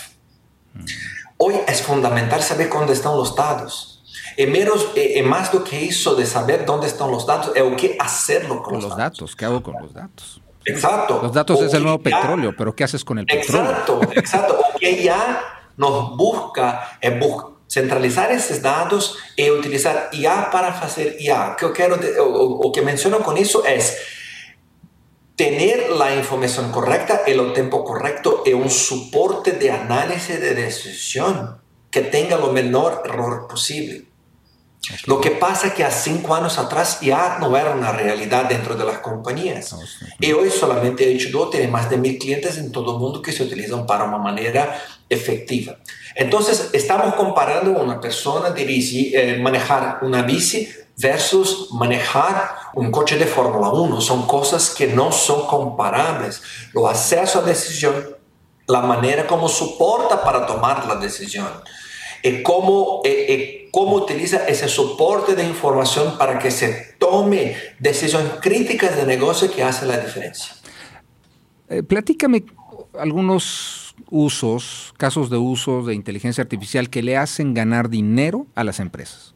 Hoy 1.38 1.56
es 1.68 1.82
fundamental 1.82 2.42
saber 2.42 2.70
dónde 2.70 2.94
están 2.94 3.18
los 3.18 3.36
datos 3.36 3.96
é, 4.38 4.46
menos, 4.46 4.96
é, 4.96 5.20
é, 5.20 5.22
mais 5.24 5.50
do 5.50 5.62
que 5.62 5.76
isso 5.76 6.16
de 6.16 6.26
saber 6.26 6.70
onde 6.70 6.86
estão 6.86 7.12
os 7.14 7.26
dados, 7.26 7.56
é 7.56 7.64
o 7.64 7.76
que 7.76 7.96
hacerlo 8.00 8.62
con 8.62 8.76
os 8.76 8.84
dados. 8.84 8.98
dados. 8.98 9.36
¿Qué 9.36 9.46
hago 9.46 9.62
con 9.62 9.76
los 9.82 9.94
datos? 9.94 10.42
Exacto. 10.66 11.20
Los 11.22 11.34
datos 11.34 11.60
o 11.60 11.66
es 11.66 11.74
el 11.74 11.84
nuevo 11.84 12.00
ya, 12.00 12.04
petróleo, 12.04 12.54
pero 12.58 12.76
¿qué 12.76 12.84
haces 12.84 13.04
con 13.04 13.20
el 13.20 13.26
petróleo? 13.26 13.72
Exacto, 13.72 14.02
exacto. 14.14 14.60
o 14.60 14.78
que 14.78 15.04
ya 15.04 15.42
nos 15.78 16.18
busca 16.18 16.98
bu 17.20 17.56
centralizar 17.68 18.32
esses 18.32 18.62
dados 18.62 19.18
e 19.36 19.52
utilizar 19.52 20.10
IA 20.12 20.50
para 20.52 20.74
fazer 20.74 21.18
IA. 21.20 21.56
Que 21.58 21.66
o, 21.66 22.68
o 22.68 22.72
que 22.72 22.82
menciono 22.82 23.20
com 23.20 23.36
isso 23.38 23.64
é 23.66 23.78
tener 25.36 25.90
la 25.92 26.16
información 26.16 26.72
correcta 26.72 27.22
en 27.28 27.40
el 27.40 27.54
tiempo 27.54 27.84
correcto 27.84 28.44
y 28.46 28.54
un 28.54 28.70
soporte 28.70 29.52
de 29.54 29.72
análisis 29.72 30.40
de 30.40 30.56
decisión 30.56 31.58
que 31.92 32.02
tenga 32.02 32.38
lo 32.38 32.52
menor 32.52 33.04
error 33.06 33.48
posible. 33.48 34.06
Lo 35.08 35.20
que 35.20 35.32
pasa 35.32 35.68
es 35.68 35.74
que 35.74 35.84
hace 35.84 36.12
cinco 36.12 36.36
años 36.36 36.60
atrás 36.60 37.00
ya 37.02 37.40
no 37.40 37.58
era 37.58 37.72
una 37.72 37.92
realidad 37.92 38.46
dentro 38.46 38.76
de 38.76 38.86
las 38.86 39.00
compañías. 39.00 39.76
Y 40.20 40.32
hoy 40.32 40.52
solamente 40.52 41.12
H2 41.18 41.52
tiene 41.52 41.68
más 41.68 41.90
de 41.90 41.98
mil 41.98 42.20
clientes 42.20 42.58
en 42.58 42.72
todo 42.72 42.94
el 42.94 43.00
mundo 43.00 43.22
que 43.22 43.32
se 43.32 43.44
utilizan 43.44 43.86
para 43.86 44.04
una 44.04 44.20
manera 44.20 44.80
efectiva. 45.10 45.78
Entonces, 46.14 46.70
estamos 46.74 47.16
comparando 47.16 47.72
una 47.72 48.00
persona 48.00 48.52
bici, 48.52 49.12
eh, 49.16 49.38
manejar 49.42 50.00
una 50.04 50.22
bici 50.22 50.70
versus 50.98 51.70
manejar 51.72 52.56
un 52.76 52.92
coche 52.92 53.18
de 53.18 53.26
Fórmula 53.26 53.70
1. 53.70 54.02
Son 54.02 54.28
cosas 54.28 54.70
que 54.70 54.88
no 54.88 55.12
son 55.12 55.48
comparables. 55.48 56.42
Lo 56.74 56.88
acceso 56.88 57.40
a 57.40 57.42
decisión, 57.42 57.96
la 58.68 58.82
manera 58.82 59.26
como 59.26 59.48
soporta 59.48 60.24
para 60.24 60.46
tomar 60.46 60.86
la 60.86 60.96
decisión, 60.96 61.48
y 62.22 62.42
cómo, 62.44 63.02
eh, 63.06 63.26
eh, 63.30 63.70
cómo 63.72 63.96
utiliza 63.98 64.48
ese 64.48 64.68
soporte 64.68 65.36
de 65.36 65.44
información 65.44 66.18
para 66.18 66.40
que 66.40 66.52
se 66.52 66.96
tome 66.98 67.56
decisiones 67.80 68.34
críticas 68.42 68.96
de 68.96 69.06
negocio 69.06 69.52
que 69.52 69.64
hace 69.64 69.86
la 69.86 69.98
diferencia. 69.98 70.56
Eh, 71.70 71.84
platícame 71.84 72.46
algunos 73.00 73.96
usos, 74.10 74.94
casos 74.98 75.30
de 75.30 75.38
uso 75.38 75.84
de 75.84 75.94
inteligencia 75.94 76.42
artificial 76.42 76.90
que 76.90 77.04
le 77.04 77.16
hacen 77.16 77.54
ganar 77.54 77.90
dinero 77.90 78.48
a 78.56 78.64
las 78.64 78.80
empresas. 78.80 79.36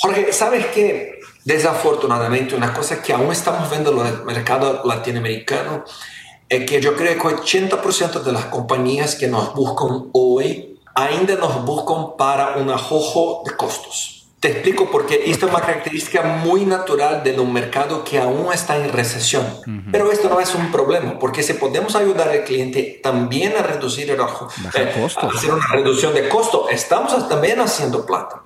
Jorge, 0.00 0.32
¿sabes 0.32 0.66
qué? 0.66 1.17
Desafortunadamente, 1.48 2.54
una 2.54 2.74
cosa 2.74 3.00
que 3.00 3.14
aún 3.14 3.32
estamos 3.32 3.70
viendo 3.70 3.90
en 4.04 4.06
el 4.06 4.22
mercado 4.24 4.82
latinoamericano 4.84 5.82
es 6.46 6.66
que 6.66 6.78
yo 6.78 6.94
creo 6.94 7.14
que 7.14 7.22
80% 7.22 8.22
de 8.22 8.32
las 8.32 8.44
compañías 8.46 9.14
que 9.14 9.28
nos 9.28 9.54
buscan 9.54 10.10
hoy 10.12 10.78
ainda 10.94 11.36
nos 11.36 11.64
buscan 11.64 12.18
para 12.18 12.58
un 12.58 12.68
ajojo 12.68 13.42
de 13.46 13.56
costos. 13.56 14.17
Te 14.40 14.52
explico 14.52 14.88
porque 14.88 15.24
esto 15.26 15.46
es 15.46 15.52
una 15.52 15.60
característica 15.60 16.22
muy 16.22 16.64
natural 16.64 17.24
de 17.24 17.38
un 17.40 17.52
mercado 17.52 18.04
que 18.04 18.20
aún 18.20 18.52
está 18.52 18.76
en 18.76 18.92
recesión. 18.92 19.44
Pero 19.90 20.12
esto 20.12 20.28
no 20.28 20.38
es 20.38 20.54
un 20.54 20.70
problema, 20.70 21.18
porque 21.18 21.42
si 21.42 21.54
podemos 21.54 21.96
ayudar 21.96 22.28
al 22.28 22.44
cliente 22.44 23.00
también 23.02 23.54
a 23.56 23.62
reducir 23.62 24.08
el 24.08 24.20
eh, 24.20 24.22
a 24.22 25.26
hacer 25.26 25.50
una 25.50 25.66
reducción 25.72 26.14
de 26.14 26.28
costo, 26.28 26.68
estamos 26.68 27.28
también 27.28 27.60
haciendo 27.60 28.06
plata. 28.06 28.44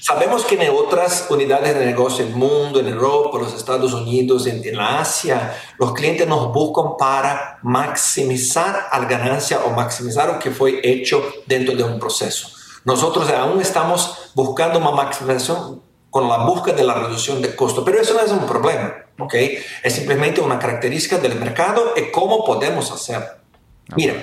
Sabemos 0.00 0.44
que 0.44 0.54
en 0.54 0.70
otras 0.70 1.26
unidades 1.30 1.76
de 1.76 1.84
negocio 1.84 2.24
del 2.24 2.36
mundo, 2.36 2.78
en 2.78 2.86
Europa, 2.86 3.38
los 3.38 3.54
Estados 3.54 3.92
Unidos, 3.92 4.46
en, 4.46 4.64
en 4.64 4.78
Asia, 4.78 5.52
los 5.78 5.94
clientes 5.94 6.28
nos 6.28 6.52
buscan 6.52 6.96
para 6.96 7.58
maximizar 7.62 8.88
la 8.92 9.04
ganancia 9.06 9.64
o 9.64 9.70
maximizar 9.70 10.28
lo 10.28 10.38
que 10.38 10.52
fue 10.52 10.80
hecho 10.84 11.24
dentro 11.46 11.74
de 11.74 11.82
un 11.82 11.98
proceso. 11.98 12.61
Nosotros 12.84 13.30
aún 13.30 13.60
estamos 13.60 14.30
buscando 14.34 14.78
una 14.78 14.90
maximización 14.90 15.82
con 16.10 16.28
la 16.28 16.44
búsqueda 16.44 16.76
de 16.76 16.84
la 16.84 16.94
reducción 16.94 17.40
de 17.40 17.56
costo, 17.56 17.84
pero 17.84 18.00
eso 18.00 18.14
no 18.14 18.20
es 18.20 18.30
un 18.30 18.46
problema, 18.46 18.94
¿ok? 19.18 19.34
Es 19.82 19.94
simplemente 19.94 20.40
una 20.40 20.58
característica 20.58 21.18
del 21.18 21.36
mercado 21.36 21.94
y 21.96 22.10
cómo 22.10 22.44
podemos 22.44 22.90
hacer. 22.90 23.38
Mira, 23.96 24.14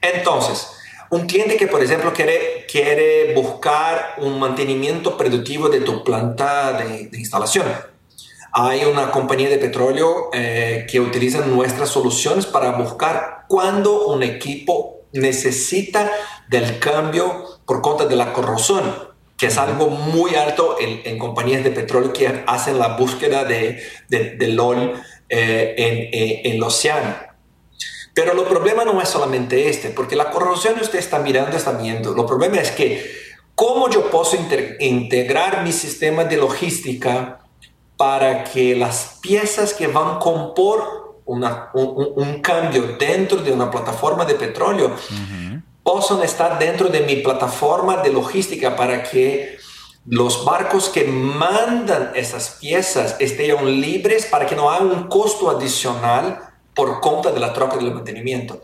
entonces, 0.00 0.68
un 1.10 1.26
cliente 1.26 1.56
que, 1.56 1.66
por 1.66 1.82
ejemplo, 1.82 2.12
quiere, 2.12 2.66
quiere 2.70 3.34
buscar 3.34 4.14
un 4.18 4.40
mantenimiento 4.40 5.16
productivo 5.16 5.68
de 5.68 5.80
tu 5.80 6.02
planta 6.02 6.72
de, 6.72 7.10
instalación. 7.12 7.66
Hay 8.52 8.84
una 8.84 9.10
compañía 9.10 9.48
de 9.48 9.58
petróleo 9.58 10.30
eh, 10.32 10.86
que 10.90 10.98
utiliza 11.00 11.40
nuestras 11.46 11.90
soluciones 11.90 12.46
para 12.46 12.72
buscar 12.72 13.44
cuándo 13.46 14.06
un 14.06 14.22
equipo 14.22 15.02
necesita 15.12 16.10
del 16.48 16.78
cambio 16.78 17.60
por 17.66 17.82
cuenta 17.82 18.06
de 18.06 18.16
la 18.16 18.32
corrosión, 18.32 18.82
que 19.36 19.46
es 19.46 19.58
algo 19.58 19.88
muy 19.88 20.34
alto 20.34 20.76
en, 20.80 21.18
compañías 21.18 21.64
de 21.64 21.70
petróleo 21.70 22.12
que 22.12 22.44
hacen 22.46 22.78
la 22.78 22.96
búsqueda 22.96 23.44
de, 23.44 23.82
de, 24.08 24.48
LOL 24.48 24.94
eh, 25.28 25.74
en, 25.76 25.98
eh, 26.12 26.42
en, 26.44 26.56
el 26.56 26.62
océano. 26.62 27.16
Pero 28.14 28.32
el 28.32 28.46
problema 28.46 28.84
no 28.84 29.00
es 29.00 29.08
solamente 29.08 29.68
este, 29.68 29.88
porque 29.88 30.16
la 30.16 30.30
corrosión 30.30 30.78
usted 30.80 30.98
está 30.98 31.18
mirando, 31.18 31.56
está 31.56 31.72
viendo. 31.72 32.14
El 32.14 32.26
problema 32.26 32.58
es 32.58 32.70
que 32.70 33.10
cómo 33.54 33.88
yo 33.88 34.10
puedo 34.10 34.28
integrar 34.80 35.64
mi 35.64 35.72
sistema 35.72 36.24
de 36.24 36.36
logística 36.36 37.40
para 37.96 38.44
que 38.44 38.76
las 38.76 39.18
piezas 39.22 39.74
que 39.74 39.86
van 39.86 40.16
a 40.16 40.18
compor 40.18 41.02
un, 41.24 42.40
cambio 42.42 42.96
dentro 42.98 43.38
de 43.38 43.52
una 43.52 43.70
plataforma 43.70 44.24
de 44.24 44.34
petróleo, 44.34 44.90
estar 46.24 46.58
dentro 46.58 46.88
de 46.88 47.00
mi 47.00 47.16
plataforma 47.16 47.98
de 47.98 48.12
logística 48.12 48.76
para 48.76 49.02
que 49.02 49.58
los 50.06 50.44
barcos 50.44 50.88
que 50.88 51.04
mandan 51.04 52.12
esas 52.14 52.58
piezas 52.60 53.16
estén 53.20 53.80
libres 53.80 54.26
para 54.26 54.46
que 54.46 54.56
no 54.56 54.70
haya 54.70 54.84
un 54.84 55.08
costo 55.08 55.48
adicional 55.50 56.40
por 56.74 57.00
cuenta 57.00 57.30
de 57.30 57.40
la 57.40 57.52
troca 57.52 57.76
del 57.76 57.94
mantenimiento. 57.94 58.60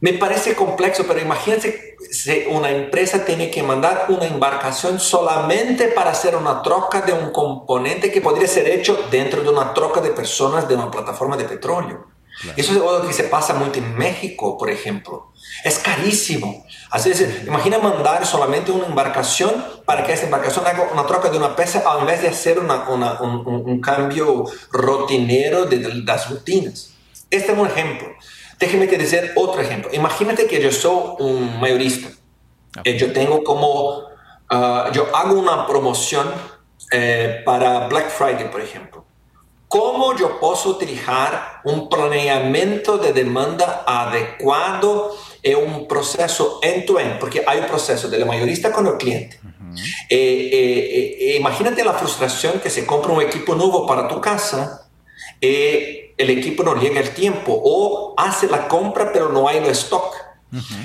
Me 0.00 0.12
parece 0.12 0.54
complejo, 0.54 1.04
pero 1.08 1.20
imagínense 1.20 1.96
si 2.10 2.44
una 2.50 2.70
empresa 2.70 3.24
tiene 3.24 3.50
que 3.50 3.62
mandar 3.62 4.06
una 4.08 4.26
embarcación 4.26 5.00
solamente 5.00 5.88
para 5.88 6.10
hacer 6.10 6.36
una 6.36 6.60
troca 6.62 7.00
de 7.00 7.12
un 7.14 7.30
componente 7.30 8.12
que 8.12 8.20
podría 8.20 8.46
ser 8.46 8.68
hecho 8.68 8.98
dentro 9.10 9.42
de 9.42 9.48
una 9.48 9.72
troca 9.72 10.02
de 10.02 10.10
personas 10.10 10.68
de 10.68 10.74
una 10.74 10.90
plataforma 10.90 11.38
de 11.38 11.44
petróleo. 11.44 12.13
Eso 12.56 12.72
es 12.72 12.78
algo 12.78 13.06
que 13.06 13.12
se 13.12 13.24
pasa 13.24 13.54
mucho 13.54 13.78
en 13.78 13.96
México, 13.96 14.58
por 14.58 14.70
ejemplo. 14.70 15.32
Es 15.64 15.78
carísimo. 15.78 16.66
Así 16.90 17.10
es, 17.10 17.46
imagina 17.46 17.78
mandar 17.78 18.26
solamente 18.26 18.72
una 18.72 18.86
embarcación 18.86 19.64
para 19.84 20.04
que 20.04 20.12
esa 20.12 20.24
embarcación 20.24 20.66
haga 20.66 20.88
una 20.92 21.06
troca 21.06 21.30
de 21.30 21.38
una 21.38 21.54
pieza 21.54 21.82
en 21.98 22.06
vez 22.06 22.22
de 22.22 22.28
hacer 22.28 22.58
una, 22.58 22.88
un, 22.90 23.02
un, 23.46 23.80
cambio 23.80 24.44
rutinero 24.72 25.66
de, 25.66 25.78
de 25.78 25.94
las 25.94 26.28
rutinas. 26.28 26.90
Este 27.30 27.52
es 27.52 27.58
un 27.58 27.66
ejemplo. 27.66 28.08
Déjeme 28.58 28.88
que 28.88 28.98
decir 28.98 29.32
otro 29.36 29.60
ejemplo. 29.60 29.90
Imagínate 29.92 30.46
que 30.46 30.60
yo 30.60 30.70
soy 30.70 31.16
un 31.18 31.60
mayorista. 31.60 32.08
Okay. 32.78 32.98
Yo 32.98 33.12
tengo 33.12 33.42
como, 33.44 33.98
uh, 33.98 34.92
yo 34.92 35.14
hago 35.14 35.38
una 35.38 35.66
promoción 35.66 36.28
eh, 36.90 37.42
para 37.44 37.88
Black 37.88 38.10
Friday, 38.10 38.50
por 38.50 38.60
ejemplo. 38.60 39.03
¿Cómo 39.68 40.16
yo 40.16 40.38
puedo 40.38 40.70
utilizar 40.70 41.60
un 41.64 41.88
planeamiento 41.88 42.98
de 42.98 43.12
demanda 43.12 43.84
adecuado 43.86 45.16
en 45.42 45.56
un 45.56 45.88
proceso 45.88 46.60
end-to-end? 46.62 47.18
Porque 47.18 47.42
hay 47.46 47.58
un 47.60 47.66
proceso 47.66 48.08
del 48.08 48.24
mayorista 48.24 48.70
con 48.70 48.86
el 48.86 48.96
cliente. 48.96 49.40
Uh 49.42 49.48
-huh. 49.48 49.78
eh, 50.10 51.16
eh, 51.20 51.36
imagínate 51.36 51.82
la 51.84 51.94
frustración 51.94 52.60
que 52.60 52.70
se 52.70 52.86
compra 52.86 53.12
un 53.12 53.22
equipo 53.22 53.54
nuevo 53.54 53.86
para 53.86 54.06
tu 54.06 54.20
casa. 54.20 54.88
Eh, 55.40 56.14
el 56.16 56.30
equipo 56.30 56.62
no 56.62 56.76
llega 56.76 57.00
el 57.00 57.10
tiempo 57.10 57.60
o 57.64 58.14
hace 58.16 58.46
la 58.46 58.68
compra 58.68 59.12
pero 59.12 59.30
no 59.30 59.48
hay 59.48 59.58
el 59.58 59.66
stock. 59.66 60.14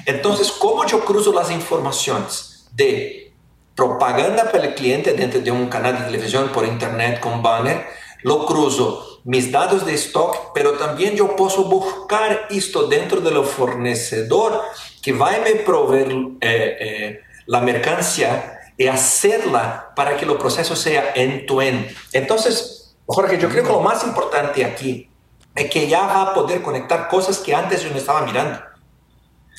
Entonces, 0.05 0.51
¿cómo 0.51 0.83
yo 0.87 1.05
cruzo 1.05 1.31
las 1.31 1.51
informaciones 1.51 2.67
de 2.71 3.31
propaganda 3.75 4.51
para 4.51 4.65
el 4.65 4.73
cliente 4.73 5.13
dentro 5.13 5.39
de 5.39 5.51
un 5.51 5.67
canal 5.67 5.95
de 5.95 6.05
televisión 6.05 6.49
por 6.49 6.65
internet 6.65 7.19
con 7.19 7.43
banner? 7.43 7.85
Lo 8.23 8.45
cruzo 8.45 9.09
mis 9.23 9.51
datos 9.51 9.85
de 9.85 9.93
stock, 9.93 10.53
pero 10.53 10.73
también 10.73 11.15
yo 11.15 11.35
puedo 11.35 11.63
buscar 11.65 12.47
esto 12.49 12.87
dentro 12.87 13.21
del 13.21 13.43
fornecedor 13.43 14.61
que 15.01 15.13
va 15.13 15.35
a 15.35 15.39
me 15.39 15.55
proveer 15.55 16.11
eh, 16.11 16.77
eh, 16.79 17.19
la 17.45 17.61
mercancía 17.61 18.59
y 18.77 18.87
hacerla 18.87 19.91
para 19.95 20.15
que 20.15 20.25
el 20.25 20.37
proceso 20.37 20.75
sea 20.75 21.11
end-to-end. 21.15 21.87
-end. 21.87 21.95
Entonces, 22.13 22.95
Jorge, 23.05 23.37
yo 23.37 23.49
creo 23.49 23.63
que 23.63 23.71
lo 23.71 23.81
más 23.81 24.03
importante 24.03 24.63
aquí 24.63 25.09
es 25.55 25.69
que 25.69 25.87
ya 25.87 26.01
va 26.01 26.21
a 26.21 26.33
poder 26.33 26.61
conectar 26.61 27.07
cosas 27.09 27.39
que 27.39 27.53
antes 27.53 27.83
yo 27.83 27.89
no 27.89 27.97
estaba 27.97 28.21
mirando. 28.21 28.59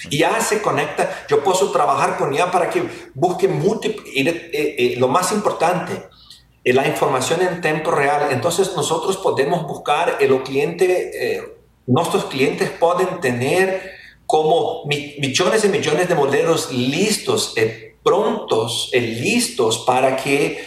Y 0.09 0.19
ya 0.19 0.41
se 0.41 0.63
conecta, 0.63 1.27
yo 1.29 1.45
puedo 1.45 1.71
trabajar 1.71 2.17
con 2.17 2.33
ella 2.33 2.51
para 2.51 2.71
que 2.71 2.83
busque 3.13 3.47
múltiples, 3.49 4.07
eh, 4.17 4.95
lo 4.99 5.09
más 5.09 5.31
importante, 5.33 6.09
la 6.65 6.87
información 6.87 7.41
en 7.43 7.61
tiempo 7.61 7.91
real. 7.91 8.29
Entonces 8.31 8.73
nosotros 8.77 9.17
podemos 9.17 9.67
buscar, 9.67 10.19
el 10.21 10.33
eh, 10.33 10.43
cliente, 10.45 11.53
nuestros 11.87 12.27
clientes 12.27 12.71
pueden 12.71 13.21
tener 13.21 13.93
como 14.27 14.85
millones 14.87 15.65
y 15.65 15.69
millones 15.69 16.09
de 16.09 16.15
modelos 16.15 16.73
listos, 16.73 17.55
prontos, 18.03 18.91
listos 18.93 19.79
para 19.79 20.17
que 20.17 20.65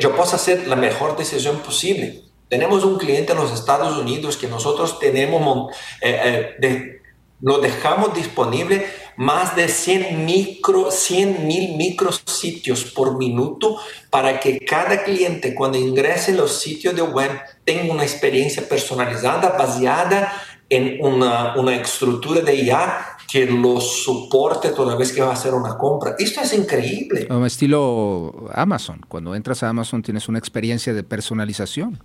yo 0.00 0.12
pueda 0.16 0.34
hacer 0.34 0.66
la 0.66 0.76
mejor 0.76 1.16
decisión 1.16 1.58
posible. 1.58 2.24
Tenemos 2.48 2.84
un 2.84 2.98
cliente 2.98 3.32
en 3.32 3.38
los 3.38 3.52
Estados 3.52 3.96
Unidos 3.96 4.36
que 4.36 4.46
nosotros 4.46 4.98
tenemos, 4.98 5.74
eh, 6.00 6.54
eh, 6.62 7.00
lo 7.40 7.58
dejamos 7.58 8.14
disponible 8.14 8.86
más 9.16 9.54
de 9.56 9.68
100 9.68 10.24
micro, 10.24 10.90
100 10.90 11.46
mil 11.46 11.76
micrositios 11.76 12.84
por 12.84 13.16
minuto 13.16 13.76
para 14.10 14.40
que 14.40 14.58
cada 14.60 15.02
cliente 15.04 15.54
cuando 15.54 15.78
ingrese 15.78 16.32
en 16.32 16.38
los 16.38 16.60
sitios 16.60 16.94
de 16.94 17.02
web 17.02 17.30
tenga 17.64 17.92
una 17.92 18.02
experiencia 18.02 18.68
personalizada 18.68 19.50
basada 19.50 20.32
en 20.68 20.98
una, 21.04 21.54
una 21.56 21.76
estructura 21.76 22.40
de 22.40 22.56
IA 22.56 23.14
que 23.30 23.46
lo 23.46 23.80
soporte 23.80 24.70
toda 24.70 24.96
vez 24.96 25.12
que 25.12 25.20
va 25.20 25.30
a 25.30 25.32
hacer 25.32 25.54
una 25.54 25.76
compra. 25.76 26.14
Esto 26.18 26.40
es 26.40 26.52
increíble. 26.52 27.26
Un 27.30 27.44
estilo 27.44 28.48
Amazon. 28.52 29.00
Cuando 29.08 29.34
entras 29.34 29.62
a 29.62 29.68
Amazon 29.68 30.02
tienes 30.02 30.28
una 30.28 30.38
experiencia 30.38 30.94
de 30.94 31.02
personalización 31.02 32.00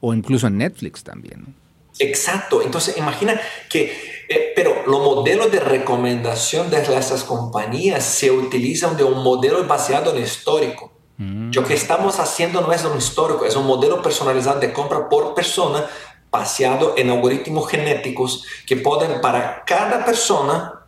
o 0.00 0.12
incluso 0.14 0.46
en 0.46 0.58
Netflix 0.58 1.02
también. 1.02 1.54
Exacto, 2.00 2.62
entonces 2.62 2.96
imagina 2.96 3.38
que, 3.68 4.24
eh, 4.28 4.52
pero 4.56 4.84
los 4.86 5.00
modelos 5.00 5.52
de 5.52 5.60
recomendación 5.60 6.70
de 6.70 6.80
esas 6.80 7.24
compañías 7.24 8.02
se 8.02 8.30
utilizan 8.30 8.96
de 8.96 9.04
un 9.04 9.22
modelo 9.22 9.62
basado 9.66 10.16
en 10.16 10.22
histórico. 10.22 10.92
Mm. 11.18 11.50
Lo 11.52 11.62
que 11.62 11.74
estamos 11.74 12.18
haciendo 12.18 12.62
no 12.62 12.72
es 12.72 12.82
un 12.84 12.96
histórico, 12.96 13.44
es 13.44 13.54
un 13.54 13.66
modelo 13.66 14.00
personalizado 14.00 14.58
de 14.60 14.72
compra 14.72 15.10
por 15.10 15.34
persona 15.34 15.86
basado 16.30 16.94
en 16.96 17.10
algoritmos 17.10 17.68
genéticos 17.68 18.46
que 18.66 18.76
pueden 18.76 19.20
para 19.20 19.62
cada 19.66 20.02
persona 20.04 20.86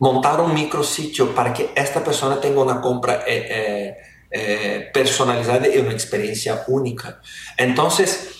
montar 0.00 0.40
un 0.40 0.52
micrositio 0.52 1.32
para 1.32 1.52
que 1.52 1.70
esta 1.76 2.02
persona 2.02 2.40
tenga 2.40 2.60
una 2.60 2.80
compra 2.80 3.22
eh, 3.24 3.96
eh, 4.32 4.90
personalizada 4.92 5.68
y 5.68 5.78
una 5.78 5.92
experiencia 5.92 6.64
única. 6.66 7.20
Entonces, 7.56 8.39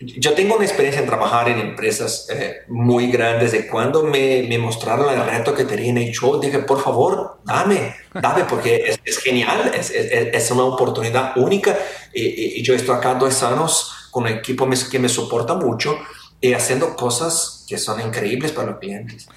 yo 0.00 0.34
tengo 0.34 0.54
una 0.54 0.64
experiencia 0.64 1.00
en 1.00 1.08
trabajar 1.08 1.48
en 1.48 1.58
empresas 1.58 2.28
eh, 2.30 2.58
muy 2.68 3.10
grandes 3.10 3.50
de 3.50 3.66
cuando 3.66 4.04
me, 4.04 4.44
me, 4.48 4.56
mostraron 4.56 5.12
el 5.12 5.26
reto 5.26 5.54
que 5.54 5.64
tenían 5.64 5.98
hecho, 5.98 6.38
dije, 6.38 6.60
por 6.60 6.80
favor, 6.80 7.40
dame, 7.44 7.96
dame, 8.14 8.44
porque 8.44 8.96
es, 9.04 9.18
genial, 9.18 9.72
es, 9.74 9.90
es, 9.90 10.28
es, 10.32 10.50
una 10.52 10.64
oportunidad 10.64 11.36
única 11.36 11.76
y, 12.14 12.62
yo 12.62 12.74
estoy 12.74 12.94
acá 12.94 13.14
dos 13.14 13.42
años 13.42 14.08
con 14.12 14.24
un 14.24 14.30
equipo 14.30 14.68
que 14.88 14.98
me 15.00 15.08
soporta 15.08 15.54
mucho 15.54 15.98
y 16.40 16.52
haciendo 16.52 16.94
cosas 16.94 17.64
que 17.68 17.76
son 17.76 18.00
increíbles 18.00 18.52
para 18.52 18.70
los 18.70 18.78
clientes. 18.78 19.28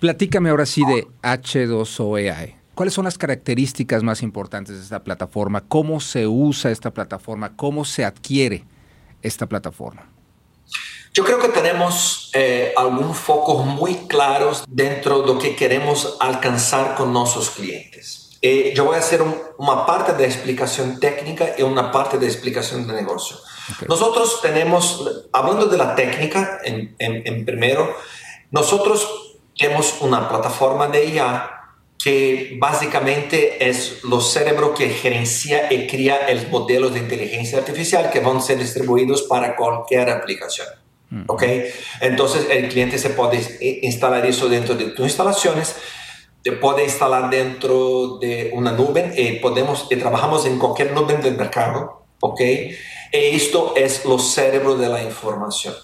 Platícame 0.00 0.48
ahora 0.48 0.64
sí 0.64 0.82
de 0.86 1.06
H2OEI. 1.22 2.54
¿Cuáles 2.74 2.94
son 2.94 3.04
las 3.04 3.18
características 3.18 4.02
más 4.02 4.22
importantes 4.22 4.76
de 4.76 4.82
esta 4.82 5.04
plataforma? 5.04 5.62
¿Cómo 5.62 6.00
se 6.00 6.26
usa 6.26 6.70
esta 6.70 6.90
plataforma? 6.90 7.54
¿Cómo 7.56 7.84
se 7.84 8.04
adquiere 8.04 8.64
esta 9.26 9.46
plataforma? 9.46 10.08
Yo 11.12 11.24
creo 11.24 11.38
que 11.38 11.48
tenemos 11.48 12.30
eh, 12.34 12.74
algunos 12.76 13.16
focos 13.16 13.64
muy 13.64 14.06
claros 14.06 14.64
dentro 14.68 15.22
de 15.22 15.26
lo 15.26 15.38
que 15.38 15.56
queremos 15.56 16.16
alcanzar 16.20 16.94
con 16.94 17.12
nuestros 17.12 17.50
clientes. 17.50 18.36
Eh, 18.42 18.74
yo 18.76 18.84
voy 18.84 18.96
a 18.96 18.98
hacer 18.98 19.22
una 19.56 19.86
parte 19.86 20.12
de 20.12 20.26
explicación 20.26 21.00
técnica 21.00 21.54
y 21.56 21.62
una 21.62 21.90
parte 21.90 22.18
de 22.18 22.26
explicación 22.26 22.86
de 22.86 22.92
negocio. 22.92 23.38
Nosotros 23.88 24.42
tenemos, 24.42 25.26
hablando 25.32 25.66
de 25.66 25.78
la 25.78 25.94
técnica, 25.94 26.60
en, 26.62 26.94
en 26.98 27.44
primero, 27.46 27.96
nosotros 28.50 29.08
tenemos 29.56 29.96
una 30.02 30.28
plataforma 30.28 30.86
de 30.88 31.06
IA 31.06 31.55
que 32.06 32.56
básicamente 32.60 33.68
es 33.68 34.04
los 34.04 34.32
cerebro 34.32 34.72
que 34.72 34.90
gerencia 34.90 35.72
y 35.72 35.88
cría 35.88 36.28
el 36.28 36.48
modelo 36.50 36.88
de 36.88 37.00
inteligencia 37.00 37.58
artificial 37.58 38.10
que 38.12 38.20
van 38.20 38.36
a 38.36 38.40
ser 38.40 38.58
distribuidos 38.58 39.24
para 39.24 39.56
cualquier 39.56 40.10
aplicación. 40.10 40.68
Mm. 41.10 41.24
¿Ok? 41.26 41.42
Entonces 42.00 42.46
el 42.48 42.68
cliente 42.68 42.96
se 42.98 43.10
puede 43.10 43.58
instalar 43.82 44.24
eso 44.24 44.48
dentro 44.48 44.76
de 44.76 44.84
tus 44.90 45.04
instalaciones, 45.04 45.74
te 46.44 46.52
puede 46.52 46.84
instalar 46.84 47.28
dentro 47.28 48.18
de 48.20 48.52
una 48.54 48.70
nube 48.70 49.12
y 49.16 49.40
podemos 49.40 49.88
y 49.90 49.96
trabajamos 49.96 50.46
en 50.46 50.60
cualquier 50.60 50.92
nube 50.92 51.16
del 51.16 51.36
mercado. 51.36 52.04
¿Ok? 52.20 52.40
Y 52.40 52.76
esto 53.10 53.74
es 53.76 54.04
los 54.04 54.32
cerebro 54.32 54.76
de 54.76 54.88
la 54.88 55.02
información. 55.02 55.74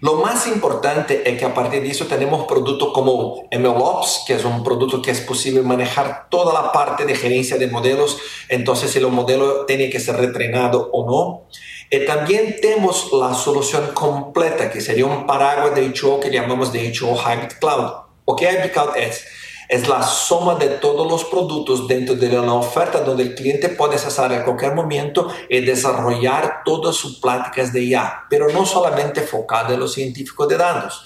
Lo 0.00 0.16
más 0.16 0.46
importante 0.46 1.28
es 1.28 1.38
que 1.38 1.44
a 1.46 1.54
partir 1.54 1.82
de 1.82 1.90
eso 1.90 2.06
tenemos 2.06 2.46
productos 2.46 2.92
como 2.92 3.48
MLOps, 3.50 4.24
que 4.26 4.34
es 4.34 4.44
un 4.44 4.62
producto 4.62 5.00
que 5.00 5.10
es 5.10 5.20
posible 5.22 5.62
manejar 5.62 6.28
toda 6.28 6.52
la 6.52 6.70
parte 6.70 7.06
de 7.06 7.14
gerencia 7.14 7.56
de 7.56 7.68
modelos, 7.68 8.18
entonces 8.48 8.90
si 8.90 8.98
el 8.98 9.08
modelo 9.08 9.64
tiene 9.64 9.88
que 9.88 9.98
ser 9.98 10.16
retrenado 10.16 10.90
o 10.92 11.06
no. 11.06 11.48
Y 11.90 12.04
también 12.04 12.56
tenemos 12.60 13.10
la 13.12 13.32
solución 13.32 13.90
completa, 13.94 14.70
que 14.70 14.80
sería 14.80 15.06
un 15.06 15.26
paraguas 15.26 15.74
de 15.74 15.92
HO 15.98 16.20
que 16.20 16.30
llamamos 16.30 16.72
de 16.72 16.92
HO 16.92 17.14
Hybrid 17.14 17.58
Cloud. 17.58 17.92
¿O 18.24 18.36
qué 18.36 18.50
Hybrid 18.50 18.72
Cloud 18.72 18.96
es? 18.96 19.24
Es 19.68 19.88
la 19.88 20.02
suma 20.02 20.54
de 20.54 20.68
todos 20.68 21.10
los 21.10 21.24
productos 21.24 21.88
dentro 21.88 22.14
de 22.14 22.38
una 22.38 22.54
oferta 22.54 23.00
donde 23.00 23.24
el 23.24 23.34
cliente 23.34 23.68
puede 23.68 23.94
accesar 23.94 24.32
en 24.32 24.42
cualquier 24.42 24.74
momento 24.74 25.28
y 25.48 25.60
desarrollar 25.60 26.62
todas 26.64 26.96
sus 26.96 27.18
prácticas 27.18 27.72
de 27.72 27.82
IA, 27.84 28.26
pero 28.30 28.48
no 28.50 28.64
solamente 28.64 29.20
enfocado 29.20 29.74
en 29.74 29.80
los 29.80 29.94
científicos 29.94 30.48
de 30.48 30.56
datos. 30.56 31.04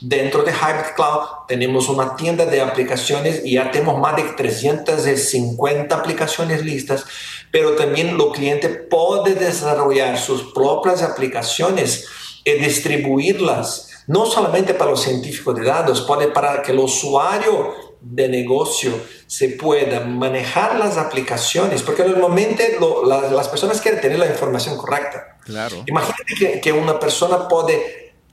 Dentro 0.00 0.42
de 0.42 0.50
Hybrid 0.50 0.96
Cloud 0.96 1.46
tenemos 1.46 1.88
una 1.88 2.16
tienda 2.16 2.44
de 2.44 2.60
aplicaciones 2.60 3.42
y 3.44 3.52
ya 3.52 3.70
tenemos 3.70 4.00
más 4.00 4.16
de 4.16 4.24
350 4.24 5.94
aplicaciones 5.94 6.64
listas, 6.64 7.04
pero 7.52 7.76
también 7.76 8.08
el 8.08 8.32
cliente 8.32 8.68
puede 8.68 9.34
desarrollar 9.36 10.18
sus 10.18 10.52
propias 10.52 11.02
aplicaciones 11.02 12.08
y 12.44 12.52
distribuirlas 12.54 13.90
no 14.08 14.26
solamente 14.26 14.74
para 14.74 14.90
los 14.90 15.02
científicos 15.02 15.54
de 15.54 15.64
datos, 15.64 16.00
puede 16.02 16.28
para 16.28 16.60
que 16.62 16.72
el 16.72 16.80
usuario 16.80 17.91
de 18.02 18.28
negocio 18.28 18.92
se 19.26 19.50
pueda 19.50 20.00
manejar 20.00 20.78
las 20.78 20.98
aplicaciones, 20.98 21.82
porque 21.82 22.04
normalmente 22.04 22.76
las 23.06 23.48
personas 23.48 23.80
quieren 23.80 24.00
tener 24.00 24.18
la 24.18 24.26
información 24.26 24.76
correcta. 24.76 25.38
Claro. 25.44 25.82
Imagínate 25.86 26.60
que, 26.60 26.72
una 26.72 26.98
persona 26.98 27.48
puede 27.48 27.74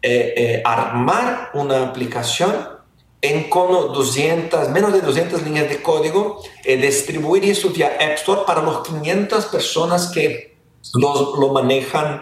eh, 0.01 0.33
eh, 0.35 0.61
armar 0.65 1.51
una 1.53 1.87
aplicación 1.87 2.79
en 3.21 3.49
con 3.49 3.71
200, 3.93 4.69
menos 4.69 4.93
de 4.93 5.01
200 5.01 5.43
líneas 5.43 5.69
de 5.69 5.81
código 5.81 6.41
y 6.63 6.75
distribuir 6.75 7.43
eso 7.45 7.69
vía 7.69 7.97
App 7.99 8.17
Store 8.17 8.41
para 8.47 8.61
las 8.61 8.79
500 8.87 9.45
personas 9.47 10.11
que 10.13 10.57
lo 10.93 11.49
manejan 11.53 12.21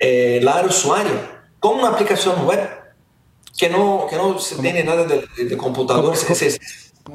eh, 0.00 0.40
el 0.42 0.66
usuario 0.66 1.38
con 1.60 1.78
una 1.78 1.88
aplicación 1.88 2.46
web 2.46 2.78
que 3.58 3.68
no, 3.68 4.06
que 4.08 4.16
no 4.16 4.38
se 4.38 4.56
tiene 4.56 4.84
nada 4.84 5.04
de, 5.04 5.26
de 5.44 5.56
computadores. 5.56 6.24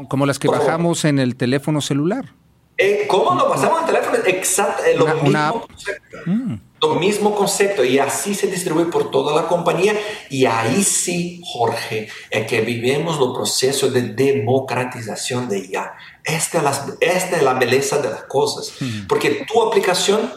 Como 0.08 0.26
las 0.26 0.40
que 0.40 0.48
bajamos 0.48 1.06
en 1.06 1.20
el 1.20 1.36
teléfono 1.36 1.82
celular. 1.82 2.34
Eh, 2.78 3.06
¿Cómo 3.08 3.36
lo 3.36 3.50
pasamos 3.50 3.82
en 3.82 3.88
el 3.88 3.94
teléfono? 3.94 4.18
Exacto, 4.26 4.84
eh, 4.84 4.96
lo, 4.98 5.06
mismo 5.06 5.62
Concepto, 5.68 6.18
mm. 6.26 6.56
lo 6.82 6.96
mismo 6.96 7.36
concepto. 7.36 7.84
Y 7.84 8.00
así 8.00 8.34
se 8.34 8.48
distribuye 8.48 8.88
por 8.88 9.12
toda 9.12 9.40
la 9.40 9.48
compañía. 9.48 9.96
Y 10.30 10.46
ahí 10.46 10.84
sí, 10.84 11.42
Jorge, 11.46 12.08
es 12.32 12.48
que 12.48 12.62
vivimos 12.62 13.20
los 13.20 13.36
procesos 13.36 13.94
de 13.94 14.02
democratización 14.02 15.48
de 15.48 15.68
IA. 15.68 15.94
Esta 16.24 16.58
es 16.58 16.64
la, 16.64 16.96
esta 17.00 17.38
es 17.38 17.44
la 17.44 17.54
belleza 17.54 18.00
de 18.00 18.10
las 18.10 18.24
cosas. 18.24 18.74
Mm. 18.80 19.08
Porque 19.08 19.46
tu 19.48 19.62
aplicación 19.62 20.32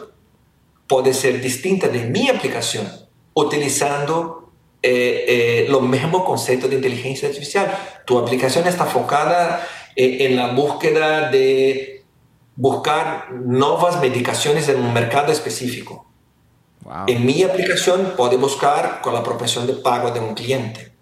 puede 0.87 1.13
ser 1.13 1.41
distinta 1.41 1.87
de 1.87 2.05
mi 2.05 2.29
aplicación 2.29 2.87
utilizando 3.33 4.46
eh, 4.89 5.25
eh, 5.27 5.65
los 5.67 5.81
mismos 5.81 6.23
conceptos 6.23 6.69
de 6.69 6.77
inteligencia 6.77 7.27
artificial. 7.27 7.77
Tu 8.05 8.17
aplicación 8.17 8.65
está 8.65 8.85
enfocada 8.85 9.67
eh, 9.97 10.19
en 10.21 10.37
la 10.37 10.53
búsqueda 10.53 11.29
de 11.29 12.05
buscar 12.55 13.33
nuevas 13.33 13.99
medicaciones 13.99 14.69
en 14.69 14.77
un 14.79 14.93
mercado 14.93 15.33
específico. 15.33 16.09
En 17.05 17.25
mi 17.25 17.43
aplicación 17.43 18.13
puede 18.15 18.37
buscar 18.37 19.01
con 19.01 19.13
la 19.13 19.21
profesión 19.21 19.67
de 19.67 19.73
pago 19.73 20.11
de 20.11 20.21
un 20.21 20.33
cliente. 20.33 20.93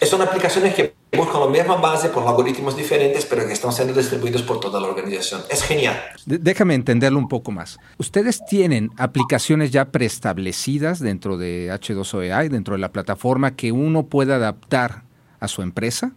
Son 0.00 0.22
aplicaciones 0.22 0.72
que 0.72 0.94
buscan 1.16 1.40
la 1.40 1.46
misma 1.48 1.76
base 1.76 2.08
por 2.08 2.26
algoritmos 2.26 2.76
diferentes, 2.76 3.26
pero 3.26 3.46
que 3.46 3.52
están 3.52 3.72
siendo 3.72 3.94
distribuidos 3.94 4.42
por 4.42 4.60
toda 4.60 4.80
la 4.80 4.88
organización. 4.88 5.42
Es 5.50 5.62
genial. 5.62 5.98
déjame 6.24 6.74
entenderlo 6.74 7.18
un 7.18 7.28
poco 7.28 7.52
más. 7.52 7.78
¿Ustedes 7.98 8.44
tienen 8.46 8.90
aplicaciones 8.96 9.70
ya 9.70 9.90
preestablecidas 9.90 11.00
dentro 11.00 11.36
de 11.36 11.70
H2OEI, 11.72 12.48
dentro 12.48 12.74
de 12.74 12.80
la 12.80 12.92
plataforma, 12.92 13.54
que 13.54 13.72
uno 13.72 14.06
pueda 14.06 14.36
adaptar 14.36 15.02
a 15.40 15.48
su 15.48 15.62
empresa? 15.62 16.12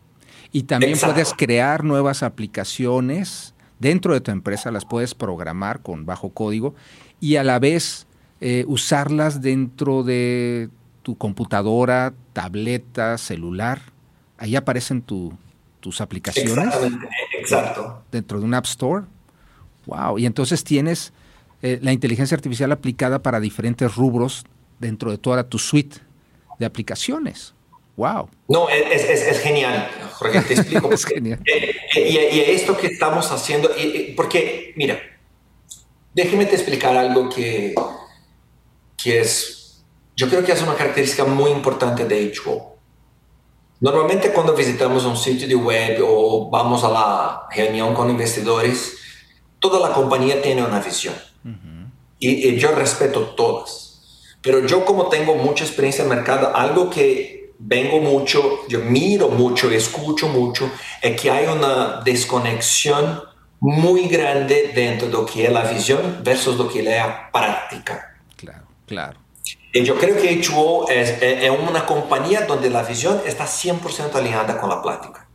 Y 0.52 0.64
también 0.64 0.98
puedes 0.98 1.34
crear 1.34 1.84
nuevas 1.84 2.24
aplicaciones 2.24 3.54
dentro 3.80 4.14
de 4.14 4.22
tu 4.22 4.32
empresa, 4.32 4.72
las 4.72 4.86
puedes 4.86 5.14
programar 5.14 5.82
con 5.82 6.06
bajo 6.06 6.30
código 6.30 6.76
y 7.20 7.36
a 7.36 7.44
la 7.44 7.60
vez 7.60 8.08
eh, 8.40 8.64
usarlas 8.68 9.42
dentro 9.42 10.04
de 10.04 10.70
tu 11.02 11.18
computadora, 11.18 12.14
tableta, 12.34 13.18
celular. 13.18 13.82
Ahí 14.38 14.56
aparecen 14.56 15.02
tus 15.02 16.02
aplicaciones. 16.02 16.74
exacto. 17.40 18.04
Dentro 18.12 18.40
de 18.40 18.46
un 18.46 18.54
App 18.54 18.66
Store. 18.66 19.06
Wow. 19.86 20.18
Y 20.18 20.26
entonces 20.26 20.64
tienes 20.64 21.14
eh, 21.62 21.80
la 21.82 21.94
inteligencia 21.94 22.36
artificial 22.36 22.72
aplicada 22.72 23.22
para 23.22 23.40
diferentes 23.40 23.96
rubros 23.96 24.44
dentro 24.80 25.12
de 25.12 25.18
toda 25.18 25.48
tu 25.48 25.60
suite 25.60 25.98
de 26.60 26.66
aplicaciones. 26.66 27.54
Wow. 27.96 28.30
No, 28.50 28.68
es, 28.70 29.40
genial, 29.40 29.90
Jorge, 30.14 30.42
te 30.42 30.54
explico. 30.56 30.92
es 30.94 31.06
genial. 31.06 31.40
Eh, 31.46 31.76
eh, 31.96 32.30
y, 32.34 32.40
esto 32.52 32.76
que 32.76 32.88
estamos 32.88 33.32
haciendo, 33.32 33.70
porque, 34.18 34.74
mira, 34.76 35.00
déjeme 36.14 36.46
te 36.46 36.56
explicar 36.56 36.98
algo 36.98 37.30
que, 37.30 37.74
que 39.02 39.22
es 39.22 39.66
yo 40.16 40.30
creo 40.30 40.44
que 40.44 40.54
es 40.54 40.62
una 40.62 40.76
característica 40.76 41.26
muy 41.26 41.52
importante 41.52 42.06
de 42.06 42.32
HO. 42.46 42.75
Normalmente 43.80 44.32
cuando 44.32 44.54
visitamos 44.54 45.06
un 45.06 45.18
sitio 45.18 45.48
de 45.48 45.56
web 45.56 46.02
o 46.08 46.50
vamos 46.50 46.84
a 46.84 46.90
la 46.90 47.48
reunión 47.52 47.94
con 47.94 48.10
investidores, 48.10 48.98
toda 49.60 49.88
la 49.88 49.94
compañía 49.94 50.42
tiene 50.42 50.64
una 50.64 50.80
visión. 50.80 51.16
y, 52.20 52.56
yo 52.56 52.72
respeto 52.72 53.22
todas. 53.36 54.36
Pero 54.42 54.66
yo 54.66 54.86
como 54.86 55.10
tengo 55.10 55.36
mucha 55.36 55.66
experiencia 55.66 56.06
en 56.06 56.12
el 56.12 56.18
mercado, 56.18 56.56
algo 56.56 56.90
que 56.90 57.54
vengo 57.58 58.00
mucho, 58.00 58.68
yo 58.68 58.80
miro 58.80 59.30
mucho, 59.30 59.70
escucho 59.72 60.28
mucho, 60.28 60.70
es 61.02 61.20
que 61.20 61.32
hay 61.32 61.48
una 61.48 62.02
desconexión 62.02 63.22
muy 63.60 64.08
grande 64.08 64.72
dentro 64.76 65.08
de 65.08 65.14
lo 65.14 65.26
que 65.26 65.46
es 65.46 65.52
la 65.52 65.64
visión 65.64 66.22
versus 66.24 66.58
lo 66.58 66.70
que 66.70 66.80
es 66.80 66.86
la 66.86 67.32
práctica. 67.32 68.18
Claro, 68.36 68.68
claro. 68.86 69.25
Yo 69.84 69.98
creo 69.98 70.16
que 70.16 70.42
HO 70.42 70.88
es, 70.90 71.22
es, 71.22 71.50
una 71.50 71.86
compañía 71.86 72.46
donde 72.46 72.70
la 72.70 72.84
visión 72.84 73.22
está 73.26 73.46
100% 73.46 74.16
alineada 74.16 74.58
con 74.58 74.70
la 74.70 74.82
plática. 74.82 75.28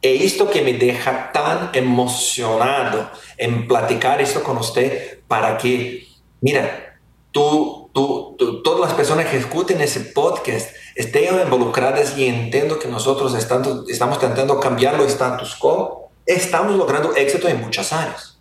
Y 0.00 0.24
esto 0.24 0.48
que 0.48 0.62
me 0.62 0.74
deja 0.74 1.32
tan 1.32 1.70
emocionado 1.72 3.10
en 3.36 3.66
platicar 3.66 4.20
esto 4.20 4.42
con 4.42 4.58
usted 4.58 5.20
para 5.26 5.58
que, 5.58 6.06
mira, 6.40 6.98
tú, 7.32 7.90
tú, 7.92 8.36
todas 8.62 8.80
las 8.80 8.94
personas 8.94 9.26
que 9.26 9.36
escuchen 9.36 9.80
ese 9.80 10.00
podcast 10.00 10.70
estén 10.94 11.40
involucradas 11.40 12.16
y 12.16 12.26
entiendo 12.26 12.78
que 12.78 12.88
nosotros 12.88 13.34
estamos, 13.34 13.90
estamos 13.90 14.16
intentando 14.16 14.60
cambiar 14.60 14.96
los 14.96 15.08
status 15.08 15.56
quo, 15.56 16.10
estamos 16.24 16.76
logrando 16.76 17.14
éxito 17.16 17.48
en 17.48 17.60
muchas 17.60 17.92
áreas. 17.92 18.38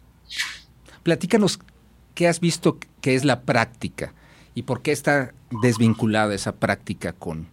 Platícanos 1.03 1.59
¿qué 2.13 2.27
has 2.27 2.39
visto 2.39 2.77
que 3.01 3.15
es 3.15 3.25
la 3.25 3.41
práctica? 3.41 4.13
¿Y 4.53 4.63
por 4.63 4.81
qué 4.81 4.91
está 4.91 5.33
desvinculada 5.62 6.33
esa 6.33 6.53
práctica 6.53 7.13
con, 7.13 7.47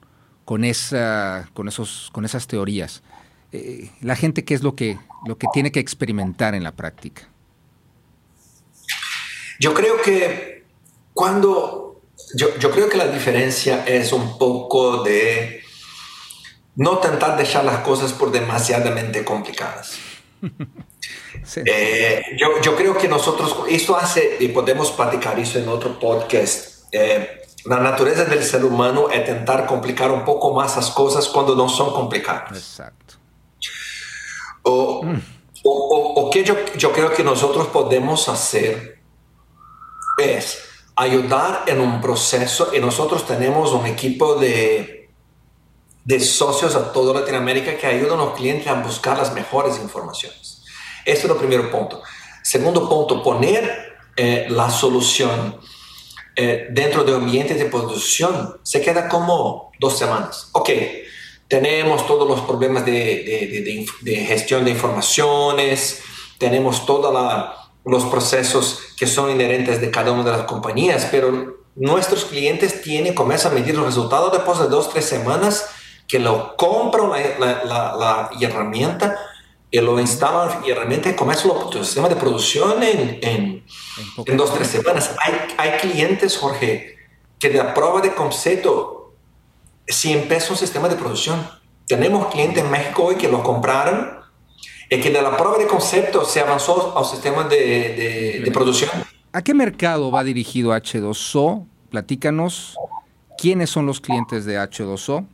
con, 0.44 0.64
esa, 0.64 1.48
con, 1.54 1.68
esos, 1.68 2.11
con 2.12 2.24
esas 2.24 2.46
teorías? 2.46 3.02
Eh, 3.52 3.90
la 4.00 4.16
gente, 4.16 4.44
¿qué 4.44 4.54
es 4.54 4.62
lo 4.62 4.74
que, 4.74 4.98
lo 5.26 5.38
que 5.38 5.46
tiene 5.52 5.72
que 5.72 5.80
experimentar 5.80 6.54
en 6.54 6.62
la 6.62 6.72
práctica? 6.72 7.28
Yo 9.59 9.72
creo 9.72 10.00
que 10.02 10.64
cuando, 11.14 12.02
yo, 12.35 12.59
yo 12.59 12.70
creo 12.70 12.88
que 12.88 12.98
la 12.98 13.09
diferencia 13.09 13.85
es 13.87 14.12
un 14.12 14.38
poco 14.38 15.02
de 15.02 15.62
no 16.76 16.94
intentar 16.94 17.37
dejar 17.37 17.64
las 17.64 17.78
cosas 17.78 18.12
por 18.12 18.30
demasiadamente 18.30 19.24
complicadas. 19.24 19.98
Eh, 21.64 22.22
yo, 22.37 22.61
yo, 22.61 22.74
creo 22.74 22.98
que 22.98 23.06
nosotros, 23.06 23.66
esto 23.68 23.96
hace, 23.96 24.37
y 24.40 24.48
podemos 24.48 24.90
platicar 24.90 25.38
eso 25.38 25.61
en 25.61 25.68
otro 25.68 25.98
podcast, 26.00 26.85
eh, 26.90 27.42
la 27.66 27.79
naturaleza 27.81 28.24
del 28.24 28.42
ser 28.42 28.64
humano 28.64 29.09
es 29.11 29.20
intentar 29.20 29.66
complicar 29.66 30.11
un 30.11 30.24
poco 30.24 30.55
más 30.55 30.76
las 30.76 30.90
cosas 30.90 31.29
cuando 31.29 31.55
no 31.55 31.68
son 31.68 31.92
complicadas. 31.92 32.52
Exacto. 32.52 33.14
O, 34.62 35.02
mm. 35.02 35.22
o, 35.64 36.31
que 36.31 36.44
yo, 36.44 36.57
yo 36.76 36.92
creo 36.92 37.12
que 37.12 37.22
nosotros 37.22 37.68
podemos 37.68 38.29
hacer 38.29 39.00
es 40.18 40.59
ayudar 40.96 41.64
en 41.66 41.81
un 41.81 42.00
proceso 42.00 42.70
y 42.74 42.81
nosotros 42.81 43.26
tenemos 43.26 43.72
un 43.72 43.87
equipo 43.87 44.37
de 44.37 44.96
de 46.07 46.20
socios 46.20 46.76
a 46.76 46.92
toda 46.92 47.20
Latinoamérica 47.20 47.76
que 47.76 47.85
ayudan 47.85 48.20
a 48.20 48.26
los 48.26 48.35
clientes 48.35 48.68
a 48.68 48.74
buscar 48.74 49.18
las 49.18 49.35
mejores 49.35 49.76
informaciones. 49.81 50.62
Este 51.05 51.26
es 51.26 51.31
el 51.33 51.37
primer 51.37 51.68
punto. 51.68 52.00
Segundo 52.42 52.88
punto, 52.88 53.24
poner 53.24 53.96
eh, 54.14 54.46
la 54.48 54.70
solución 54.70 55.59
eh, 56.37 56.68
dentro 56.70 57.03
de 57.05 57.14
ambientes 57.14 57.59
de 57.59 57.66
producción 57.66 58.59
se 58.62 58.81
queda 58.81 59.09
como 59.09 59.72
dos 59.81 59.99
semanas. 59.99 60.51
Ok, 60.53 60.70
tenemos 61.49 62.07
todos 62.07 62.29
los 62.29 62.42
problemas 62.42 62.85
de, 62.85 63.87
de 64.03 64.16
gestión 64.16 64.64
de 64.64 64.72
informaciones, 64.72 66.03
tenemos 66.38 66.85
todos 66.87 67.14
los 67.85 68.05
procesos 68.05 68.81
que 68.96 69.07
son 69.07 69.31
inherentes 69.31 69.81
de 69.81 69.90
cada 69.90 70.12
una 70.12 70.25
de 70.25 70.33
las 70.33 70.42
compañías, 70.42 71.09
pero 71.11 71.57
nuestros 71.77 72.25
clientes 72.25 72.83
tienen, 72.83 73.14
comienzan 73.14 73.53
a 73.53 73.55
medir 73.55 73.77
los 73.77 73.87
resultados 73.87 74.33
después 74.33 74.59
de 74.59 74.68
dos, 74.68 74.90
tres 74.90 75.05
semanas 75.05 75.66
que 76.09 76.18
lo 76.18 76.57
compran 76.57 77.11
la, 77.38 77.64
la, 77.64 77.96
la, 77.96 78.31
herramienta 78.40 79.18
y 79.70 79.81
lo 79.81 79.98
instalan 80.00 80.64
y 80.64 80.72
realmente 80.72 81.14
comienza 81.16 81.48
el 81.72 81.85
sistema 81.85 82.09
de 82.09 82.16
producción 82.16 82.83
en, 82.83 83.18
en, 83.22 83.64
en 84.24 84.37
dos, 84.37 84.55
tres 84.55 84.68
semanas. 84.68 85.14
Hay, 85.18 85.35
hay 85.59 85.79
clientes, 85.81 86.37
Jorge, 86.37 86.96
que 87.38 87.48
de 87.50 87.59
la 87.59 87.74
prueba 87.74 88.00
de 88.00 88.14
concepto, 88.14 89.14
si 89.87 90.12
empieza 90.12 90.52
un 90.52 90.59
sistema 90.59 90.88
de 90.88 90.96
producción. 90.96 91.48
Tenemos 91.87 92.26
clientes 92.29 92.64
en 92.64 92.70
México 92.70 93.05
hoy 93.05 93.16
que 93.16 93.29
lo 93.29 93.42
compraron 93.42 94.18
y 94.90 95.00
que 95.00 95.11
de 95.11 95.22
la 95.22 95.37
prueba 95.37 95.59
de 95.59 95.66
concepto 95.66 96.24
se 96.24 96.40
avanzó 96.40 96.96
al 96.96 97.05
sistema 97.05 97.44
de, 97.44 97.57
de, 97.57 98.40
de 98.44 98.50
producción. 98.50 98.90
¿A 99.33 99.42
qué 99.42 99.55
mercado 99.55 100.11
va 100.11 100.24
dirigido 100.24 100.70
H2O? 100.70 101.66
Platícanos 101.90 102.76
quiénes 103.37 103.70
son 103.70 103.87
los 103.87 104.00
clientes 104.00 104.44
de 104.44 104.59
H2O 104.59 105.26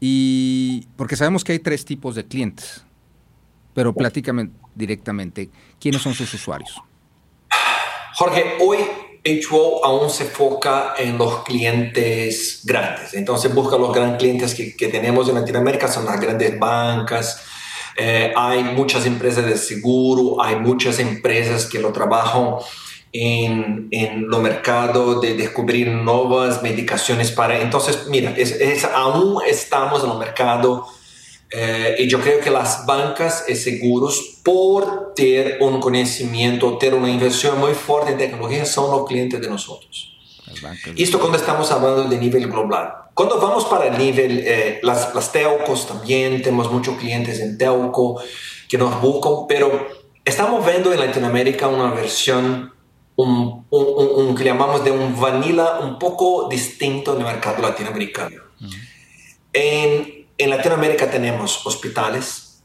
y 0.00 0.86
porque 0.96 1.16
sabemos 1.16 1.44
que 1.44 1.52
hay 1.52 1.58
tres 1.58 1.84
tipos 1.84 2.14
de 2.14 2.24
clientes, 2.26 2.84
pero 3.78 3.92
platícame 3.92 4.50
directamente, 4.74 5.50
¿quiénes 5.80 6.02
son 6.02 6.12
sus 6.12 6.34
usuarios? 6.34 6.82
Jorge, 8.16 8.56
hoy 8.58 8.78
HO 9.24 9.84
aún 9.84 10.10
se 10.10 10.24
enfoca 10.24 10.94
en 10.98 11.16
los 11.16 11.44
clientes 11.44 12.62
grandes. 12.64 13.14
Entonces 13.14 13.54
busca 13.54 13.78
los 13.78 13.94
grandes 13.94 14.18
clientes 14.18 14.56
que, 14.56 14.88
tenemos 14.88 15.28
en 15.28 15.36
Latinoamérica, 15.36 15.86
son 15.86 16.06
las 16.06 16.20
grandes 16.20 16.58
bancas. 16.58 17.40
Eh, 17.96 18.32
hay 18.34 18.64
muchas 18.64 19.06
empresas 19.06 19.46
de 19.46 19.56
seguro, 19.56 20.42
hay 20.42 20.56
muchas 20.56 20.98
empresas 20.98 21.64
que 21.64 21.78
lo 21.78 21.92
trabajan 21.92 22.56
en, 23.12 23.86
en 23.92 24.26
los 24.26 24.42
mercados 24.42 25.20
de 25.20 25.36
descubrir 25.36 25.86
nuevas 25.86 26.64
medicaciones 26.64 27.30
para... 27.30 27.60
Entonces, 27.60 28.08
mira, 28.08 28.32
es, 28.36 28.84
aún 28.86 29.40
estamos 29.46 30.02
en 30.02 30.10
el 30.10 30.18
mercado 30.18 30.97
eh, 31.50 31.96
y 31.98 32.08
yo 32.08 32.20
creo 32.20 32.40
que 32.40 32.50
las 32.50 32.84
bancas 32.84 33.44
y 33.48 33.56
seguros, 33.56 34.40
por 34.42 35.14
tener 35.14 35.58
un 35.60 35.80
conocimiento, 35.80 36.76
tener 36.78 36.94
una 36.94 37.10
inversión 37.10 37.58
muy 37.58 37.74
fuerte 37.74 38.12
en 38.12 38.18
tecnología, 38.18 38.64
son 38.64 38.90
los 38.90 39.06
clientes 39.06 39.40
de 39.40 39.48
nosotros. 39.48 40.14
Esto 40.96 41.18
cuando 41.20 41.38
estamos 41.38 41.70
hablando 41.70 42.04
de 42.04 42.16
nivel 42.18 42.48
global. 42.48 42.92
Cuando 43.14 43.40
vamos 43.40 43.64
para 43.64 43.88
el 43.88 43.98
nivel, 43.98 44.42
eh, 44.44 44.80
las, 44.82 45.14
las 45.14 45.32
telcos 45.32 45.86
también, 45.86 46.42
tenemos 46.42 46.70
muchos 46.70 46.96
clientes 46.96 47.40
en 47.40 47.58
telco 47.58 48.20
que 48.68 48.78
nos 48.78 49.00
buscan, 49.00 49.46
pero 49.48 49.88
estamos 50.24 50.64
viendo 50.64 50.92
en 50.92 51.00
Latinoamérica 51.00 51.68
una 51.68 51.90
versión 51.90 52.72
un, 53.16 53.66
un, 53.70 54.34
que 54.36 54.44
llamamos 54.44 54.84
de 54.84 54.92
un 54.92 55.20
vanilla 55.20 55.80
un 55.80 55.98
poco 55.98 56.48
distinto 56.48 57.14
en 57.14 57.18
el 57.18 57.24
mercado 57.24 57.60
latinoamericano. 57.60 58.36
en, 59.52 60.17
en, 60.38 60.50
Latinoamérica 60.50 61.10
tenemos 61.10 61.66
hospitales, 61.66 62.62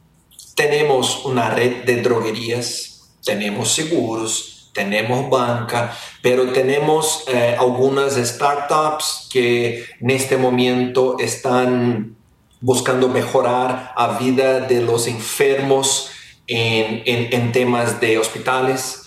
tenemos 0.56 1.26
una 1.26 1.50
red 1.50 1.84
de 1.84 2.02
droguerías, 2.02 3.12
tenemos 3.26 3.72
seguros, 3.74 4.72
tenemos 4.74 5.30
banca, 5.30 5.96
pero 6.22 6.52
tenemos 6.52 7.26
eh, 7.28 7.56
algunas 7.60 8.16
startups 8.16 9.28
que 9.32 9.86
en 10.00 10.10
este 10.10 10.38
momento 10.38 11.18
están 11.20 12.16
buscando 12.60 13.10
mejorar 13.10 13.94
la 13.98 14.18
vida 14.18 14.62
de 14.62 14.82
los 14.82 15.08
enfermos 15.08 16.10
en, 16.48 17.04
en, 17.06 17.34
en 17.34 17.52
temas 17.52 18.00
de 18.00 18.18
hospitales. 18.18 19.04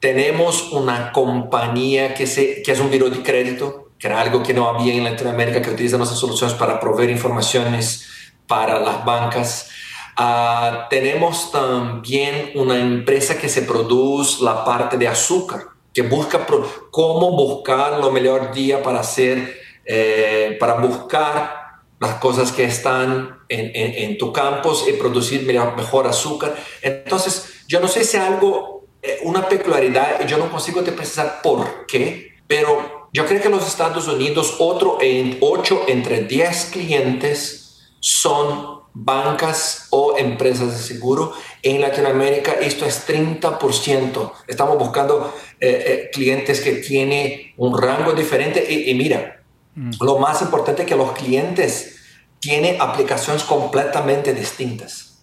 Tenemos 0.00 0.72
una 0.72 1.12
compañía 1.12 2.14
que, 2.14 2.26
se, 2.26 2.62
que 2.62 2.72
es 2.72 2.80
un 2.80 2.90
biro 2.90 3.10
de 3.10 3.22
crédito, 3.22 3.83
que 3.98 4.06
era 4.06 4.20
algo 4.20 4.42
que 4.42 4.54
no 4.54 4.68
había 4.68 4.94
en 4.94 5.04
Latinoamérica, 5.04 5.62
que 5.62 5.70
utiliza 5.70 5.96
nuestras 5.96 6.20
soluciones 6.20 6.54
para 6.56 6.78
proveer 6.80 7.10
informaciones 7.10 8.06
para 8.46 8.78
las 8.78 9.04
bancas. 9.04 9.70
Uh, 10.18 10.88
tenemos 10.90 11.50
también 11.50 12.52
una 12.54 12.78
empresa 12.78 13.36
que 13.36 13.48
se 13.48 13.62
produce 13.62 14.42
la 14.44 14.64
parte 14.64 14.96
de 14.96 15.08
azúcar, 15.08 15.60
que 15.92 16.02
busca 16.02 16.46
cómo 16.90 17.32
buscar 17.32 17.98
lo 17.98 18.10
mejor 18.10 18.52
día 18.52 18.82
para 18.82 19.00
hacer, 19.00 19.56
eh, 19.84 20.56
para 20.60 20.74
buscar 20.74 21.64
las 21.98 22.16
cosas 22.16 22.52
que 22.52 22.64
están 22.64 23.38
en, 23.48 23.70
en, 23.74 24.10
en 24.10 24.18
tu 24.18 24.32
campus 24.32 24.84
y 24.88 24.92
producir 24.92 25.46
mejor 25.76 26.06
azúcar. 26.06 26.54
Entonces, 26.82 27.64
yo 27.66 27.80
no 27.80 27.88
sé 27.88 28.04
si 28.04 28.16
algo 28.16 28.74
eh, 29.06 29.20
una 29.24 29.46
peculiaridad 29.46 30.26
yo 30.26 30.38
no 30.38 30.50
consigo 30.50 30.82
te 30.82 30.90
precisar 30.90 31.40
por 31.42 31.84
qué, 31.84 32.36
pero 32.46 32.93
yo 33.14 33.24
creo 33.26 33.40
que 33.40 33.46
en 33.46 33.54
los 33.54 33.66
Estados 33.68 34.08
Unidos 34.08 34.56
otro 34.58 34.98
en 35.00 35.38
8 35.40 35.84
entre 35.86 36.24
10 36.24 36.70
clientes 36.72 37.78
son 38.00 38.80
bancas 38.92 39.86
o 39.90 40.18
empresas 40.18 40.72
de 40.72 40.82
seguro. 40.82 41.32
En 41.62 41.80
Latinoamérica 41.80 42.54
esto 42.54 42.84
es 42.84 43.06
30%. 43.06 44.32
Estamos 44.48 44.78
buscando 44.78 45.32
eh, 45.60 45.84
eh, 45.86 46.10
clientes 46.12 46.60
que 46.60 46.72
tienen 46.72 47.52
un 47.56 47.80
rango 47.80 48.14
diferente 48.14 48.66
y, 48.68 48.92
mira, 48.94 49.44
mm. 49.76 49.92
lo 50.00 50.18
más 50.18 50.42
importante 50.42 50.82
es 50.82 50.88
que 50.88 50.96
los 50.96 51.12
clientes 51.12 52.00
tienen 52.40 52.80
aplicaciones 52.80 53.44
completamente 53.44 54.34
distintas 54.34 55.22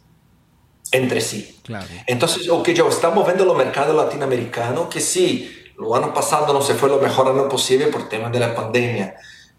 entre 0.94 1.20
sí. 1.20 1.60
Entonces, 2.08 2.48
lo 2.48 2.64
que 2.64 2.74
yo 2.74 2.88
estamos 2.88 3.26
viendo 3.26 3.44
en 3.44 3.50
los 3.50 3.58
mercados 3.58 3.94
latinoamericanos, 3.96 4.88
que 4.88 5.02
sí, 5.02 5.61
el 5.88 6.04
año 6.04 6.14
pasado 6.14 6.54
no 6.54 6.62
se 6.62 6.76
fue 6.76 6.90
lo 6.90 7.00
mejor 7.00 7.28
año 7.28 7.50
posible 7.50 7.88
por 7.88 8.10
temas 8.10 8.32
de 8.32 8.40
la 8.40 8.56
pandemia, 8.56 9.16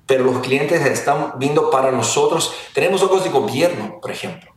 pero 0.06 0.24
los 0.24 0.38
clientes 0.38 0.84
están 0.84 1.34
viendo 1.38 1.70
para 1.70 1.90
nosotros. 1.90 2.52
Tenemos 2.74 3.02
ojos 3.02 3.24
de 3.24 3.30
gobierno, 3.30 3.98
por 4.00 4.10
ejemplo, 4.10 4.54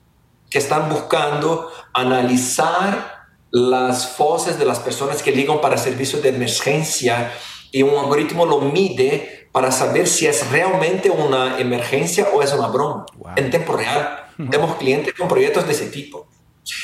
que 0.50 0.58
están 0.58 0.90
buscando 0.90 1.72
analizar 1.94 3.28
las 3.52 4.18
voces 4.18 4.60
de 4.60 4.66
las 4.66 4.80
personas 4.80 5.24
que 5.24 5.32
ligan 5.32 5.62
para 5.62 5.78
servicios 5.78 6.22
de 6.22 6.30
emergencia 6.30 7.32
y 7.72 7.84
un 7.84 7.98
algoritmo 7.98 8.46
lo 8.46 8.60
mide 8.60 9.50
para 9.52 9.72
saber 9.72 10.08
si 10.08 10.28
es 10.28 10.50
realmente 10.50 11.10
una 11.10 11.60
emergencia 11.60 12.28
o 12.34 12.42
es 12.42 12.52
una 12.54 12.68
broma 12.68 13.06
en 13.36 13.50
tiempo 13.50 13.74
real. 13.74 14.26
Tenemos 14.38 14.76
clientes 14.76 15.14
con 15.14 15.28
proyectos 15.28 15.66
de 15.66 15.72
ese 15.72 15.88
tipo. 15.88 16.28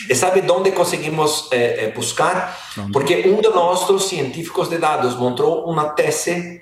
¿Y 0.10 0.16
sabe 0.16 0.42
dónde 0.42 0.74
conseguimos 0.74 1.50
eh, 1.52 1.76
eh, 1.80 1.94
buscar? 1.96 2.56
Porque 2.94 3.24
uno 3.26 3.50
de 3.50 3.56
nuestros 3.56 4.08
científicos 4.08 4.70
de 4.70 4.78
datos 4.78 5.18
montó 5.18 5.64
una 5.64 5.96
tesis 5.96 6.62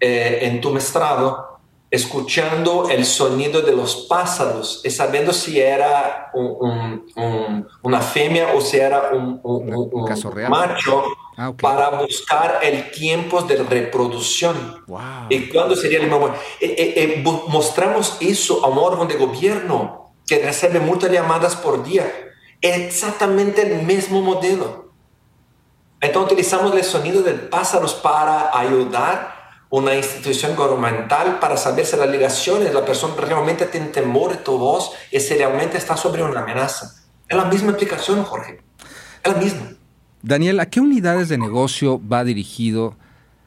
eh, 0.00 0.38
en 0.42 0.60
tu 0.60 0.70
mestrado 0.70 1.48
escuchando 1.90 2.90
el 2.90 3.06
sonido 3.06 3.62
de 3.62 3.74
los 3.74 4.06
pájaros 4.08 4.82
y 4.84 4.90
sabiendo 4.90 5.32
si 5.32 5.58
era 5.58 6.30
una 7.82 8.00
femia 8.02 8.52
o 8.54 8.60
si 8.60 8.76
era 8.76 9.10
un, 9.12 9.40
macho 10.50 11.04
ah, 11.38 11.52
para 11.58 11.88
buscar 12.02 12.60
el 12.62 12.90
tiempo 12.90 13.40
de 13.40 13.56
reproducción. 13.62 14.84
¿Y 15.30 15.48
cuándo 15.48 15.74
sería 15.74 16.00
el 16.00 16.08
momento? 16.08 16.38
Mostramos 17.48 18.18
eso 18.20 18.62
a 18.62 18.68
un 18.68 18.76
órgano 18.76 19.06
de 19.06 19.16
gobierno 19.16 20.12
que 20.26 20.40
recibe 20.40 20.80
muchas 20.80 21.10
llamadas 21.10 21.56
por 21.56 21.82
día. 21.82 22.27
Exactamente 22.60 23.62
el 23.62 23.86
mismo 23.86 24.20
modelo. 24.22 24.92
Entonces 26.00 26.32
utilizamos 26.32 26.74
el 26.74 26.84
sonido 26.84 27.22
de 27.22 27.34
pájaros 27.34 27.94
para 27.94 28.56
ayudar 28.56 29.36
una 29.70 29.94
institución 29.94 30.56
gubernamental 30.56 31.38
para 31.40 31.56
saber 31.56 31.84
si 31.84 31.96
las 31.96 32.08
ligaciones, 32.08 32.72
la 32.72 32.84
persona 32.84 33.14
realmente 33.16 33.66
tiene 33.66 33.88
temor 33.88 34.30
de 34.30 34.38
tu 34.38 34.56
voz 34.56 34.92
y 35.10 35.20
si 35.20 35.34
realmente 35.34 35.76
está 35.76 35.96
sobre 35.96 36.22
una 36.22 36.40
amenaza. 36.40 36.94
Es 37.28 37.36
la 37.36 37.44
misma 37.44 37.72
aplicación, 37.72 38.22
Jorge. 38.24 38.60
Es 39.22 39.32
la 39.32 39.38
misma. 39.38 39.72
Daniel, 40.22 40.60
¿a 40.60 40.66
qué 40.66 40.80
unidades 40.80 41.28
de 41.28 41.36
negocio 41.36 42.00
va 42.00 42.24
dirigido 42.24 42.96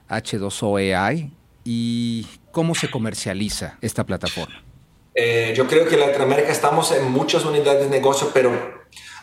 H2O 0.09 0.77
AI 0.95 1.33
y 1.63 2.27
cómo 2.51 2.75
se 2.75 2.89
comercializa 2.89 3.77
esta 3.81 4.05
plataforma? 4.05 4.63
Eh, 5.15 5.53
yo 5.57 5.67
creo 5.67 5.87
que 5.87 5.95
en 5.95 6.01
Latinoamérica 6.01 6.51
estamos 6.51 6.91
en 6.91 7.11
muchas 7.11 7.43
unidades 7.43 7.83
de 7.83 7.89
negocio, 7.89 8.29
pero 8.33 8.80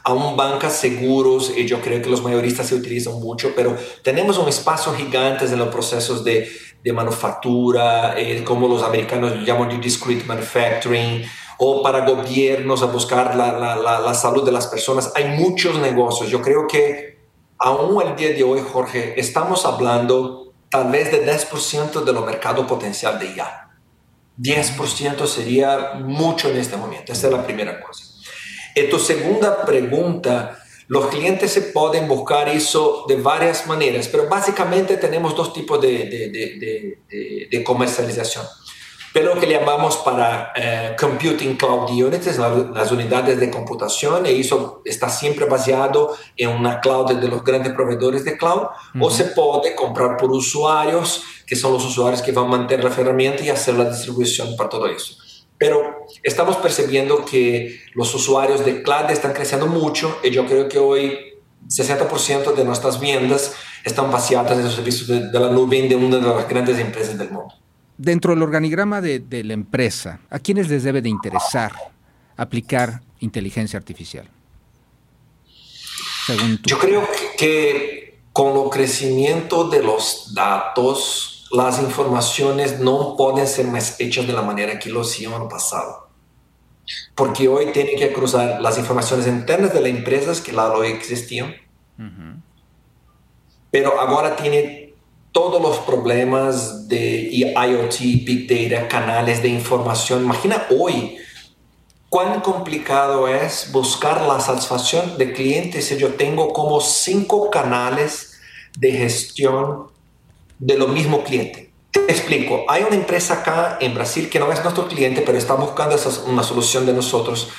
aún 0.09 0.37
bancas 0.37 0.75
seguros 0.75 1.53
y 1.57 1.67
yo 1.67 1.81
creo 1.81 2.01
que 2.01 2.09
los 2.09 2.23
mayoristas 2.23 2.67
se 2.67 2.75
utilizan 2.75 3.15
mucho, 3.21 3.53
pero 3.55 3.77
tenemos 4.03 4.39
un 4.39 4.49
espacio 4.49 4.93
gigante 4.95 5.45
en 5.45 5.59
los 5.59 5.69
procesos 5.69 6.25
de 6.25 6.49
de 6.83 6.93
manufactura, 6.93 8.19
eh, 8.19 8.45
como 8.45 8.69
los 8.69 8.83
americanos 8.83 9.45
llaman 9.45 9.69
de 9.69 9.79
discrete 9.79 10.25
manufacturing, 10.25 11.25
o 11.59 11.83
para 11.83 12.07
gobiernos 12.07 12.83
a 12.83 12.87
buscar 12.87 13.35
la, 13.35 13.53
la, 13.59 14.01
la, 14.01 14.15
salud 14.15 14.45
de 14.45 14.53
las 14.53 14.69
personas. 14.69 15.11
Hay 15.17 15.37
muchos 15.37 15.77
negocios. 15.79 16.31
Yo 16.31 16.41
creo 16.41 16.69
que 16.69 17.19
aún 17.59 18.01
el 18.07 18.15
día 18.15 18.29
de 18.29 18.45
hoy, 18.45 18.61
Jorge, 18.61 19.19
estamos 19.19 19.67
hablando 19.67 20.53
tal 20.71 20.91
vez 20.93 21.11
de 21.11 21.27
10% 21.27 22.05
de 22.05 22.13
lo 22.13 22.25
mercado 22.25 22.65
potencial 22.65 23.19
de 23.19 23.35
IA. 23.35 23.71
10% 24.39 25.27
sería 25.27 25.95
mucho 25.95 26.49
en 26.49 26.59
este 26.59 26.77
momento. 26.77 27.13
Esa 27.13 27.27
es 27.27 27.33
la 27.33 27.45
primera 27.45 27.81
cosa. 27.81 28.05
Y 28.79 28.89
tu 28.89 28.99
segunda 28.99 29.65
pregunta 29.65 30.59
los 30.89 31.09
clientes 31.09 31.53
se 31.53 31.61
pueden 31.61 32.09
buscar 32.09 32.49
eso 32.49 33.05
de 33.07 33.17
varias 33.17 33.67
maneras, 33.67 34.09
pero 34.09 34.27
básicamente 34.27 34.97
tenemos 34.97 35.37
dos 35.37 35.53
tipos 35.53 35.79
de, 35.83 36.07
de, 36.07 37.49
de, 37.51 37.65
comercialización. 37.65 38.47
Pero 39.13 39.35
lo 39.35 39.41
que 39.41 39.47
llamamos 39.47 39.99
para 39.99 40.53
eh, 40.57 40.97
Computing 40.99 41.57
Cloud 41.57 41.91
Units, 41.91 42.39
las 42.39 42.91
unidades 42.91 43.39
de 43.39 43.51
computación, 43.51 44.25
y 44.25 44.41
eso 44.41 44.81
está 44.85 45.11
siempre 45.11 45.45
basado 45.45 46.17
en 46.37 46.51
una 46.51 46.81
cloud 46.81 47.13
de 47.13 47.29
los 47.29 47.45
grandes 47.45 47.75
proveedores 47.75 48.25
de 48.25 48.39
cloud, 48.39 48.69
o 48.99 49.11
se 49.11 49.25
puede 49.25 49.75
comprar 49.75 50.17
por 50.17 50.31
usuarios, 50.31 51.23
que 51.47 51.57
son 51.57 51.75
los 51.75 51.85
usuarios 51.85 52.23
que 52.23 52.33
van 52.33 52.47
a 52.47 52.49
mantener 52.49 52.85
la 52.85 52.91
herramienta 52.91 53.43
y 53.43 53.51
hacer 53.51 53.75
la 53.75 53.91
distribución 53.91 54.57
para 54.57 54.71
todo 54.71 54.87
eso. 54.87 55.17
Pero 55.59 56.07
estamos 56.23 56.57
percibiendo 56.57 57.25
que 57.25 57.81
los 57.95 58.15
usuarios 58.15 58.65
de 58.65 58.83
cloud 58.83 59.11
están 59.11 59.33
creciendo 59.33 59.67
mucho 59.67 60.19
y 60.23 60.31
yo 60.31 60.47
creo 60.47 60.69
que 60.69 60.79
hoy 60.79 61.19
60% 61.69 62.55
de 62.55 62.65
nuestras 62.65 63.01
ventas 63.01 63.55
están 63.85 64.11
vaciadas 64.11 64.53
en 64.53 64.65
los 64.65 64.75
servicios 64.75 65.09
de, 65.09 65.39
la 65.39 65.51
nube 65.51 65.89
de 65.89 65.97
una 65.97 66.17
de 66.17 66.23
las 66.23 66.49
grandes 66.49 66.79
empresas 66.79 67.19
del 67.19 67.31
mundo. 67.31 67.55
Dentro 67.97 68.33
del 68.33 68.43
organigrama 68.43 69.01
de, 69.01 69.43
la 69.45 69.55
empresa, 69.55 70.21
¿a 70.31 70.39
quiénes 70.39 70.69
les 70.69 70.85
debe 70.85 71.03
de 71.03 71.09
interesar 71.09 71.73
aplicar 72.37 73.03
inteligencia 73.21 73.77
artificial? 73.77 74.29
Yo 76.65 76.79
creo 76.79 77.09
que 77.37 78.21
con 78.33 78.57
el 78.57 78.71
crecimiento 78.71 79.69
de 79.69 79.83
los 79.83 80.33
datos, 80.33 81.38
las 81.51 81.81
informaciones 81.81 82.81
no 82.81 83.17
pueden 83.17 83.47
ser 83.47 83.67
más 83.67 83.99
hechas 84.01 84.27
de 84.27 84.33
la 84.33 84.43
manera 84.43 84.79
que 84.79 84.91
lo 84.91 85.01
hacían 85.01 85.33
en 85.35 85.43
el 85.43 85.49
pasado. 85.49 86.09
Porque 87.15 87.49
hoy 87.49 87.73
tienen 87.73 87.99
que 87.99 88.13
cruzar 88.13 88.61
las 88.61 88.79
informaciones 88.79 89.27
internas 89.27 89.73
de 89.73 89.81
las 89.81 89.91
empresas 89.91 90.41
que 90.41 90.53
la 90.53 90.73
hoy 90.73 90.89
existían, 90.89 91.55
pero 93.71 94.01
ahora 94.01 94.37
tiene 94.37 94.95
todos 95.33 95.61
los 95.61 95.79
problemas 95.79 96.89
de 96.89 97.29
IoT, 97.31 97.99
Big 98.25 98.49
Data, 98.49 98.89
canales 98.89 99.43
de 99.43 99.49
información. 99.49 100.25
Imagina 100.25 100.67
hoy 100.71 101.19
cuán 102.09 102.41
complicado 102.41 103.29
es 103.29 103.71
buscar 103.71 104.23
la 104.23 104.41
satisfacción 104.41 105.19
de 105.19 105.33
clientes 105.33 105.87
si 105.87 105.99
yo 105.99 106.15
tengo 106.15 106.53
como 106.53 106.81
cinco 106.81 107.51
canales 107.51 108.41
de 108.79 108.93
gestión 108.93 109.89
de 110.59 110.77
lo 110.77 110.89
mismo 110.89 111.23
cliente. 111.25 111.73
Te 111.91 112.13
explico, 112.13 112.65
hay 112.69 112.83
una 112.83 112.97
empresa 112.97 113.35
acá 113.35 113.79
en 113.81 113.95
Brasil 113.95 114.29
que 114.29 114.39
no 114.39 114.53
es 114.53 114.63
nuestro 114.63 114.89
cliente, 114.89 115.23
pero 115.23 115.39
está 115.39 115.55
buscando 115.55 115.97
una 116.27 116.43
solución 116.43 116.85
de 116.85 116.93
nosotros, 116.93 117.51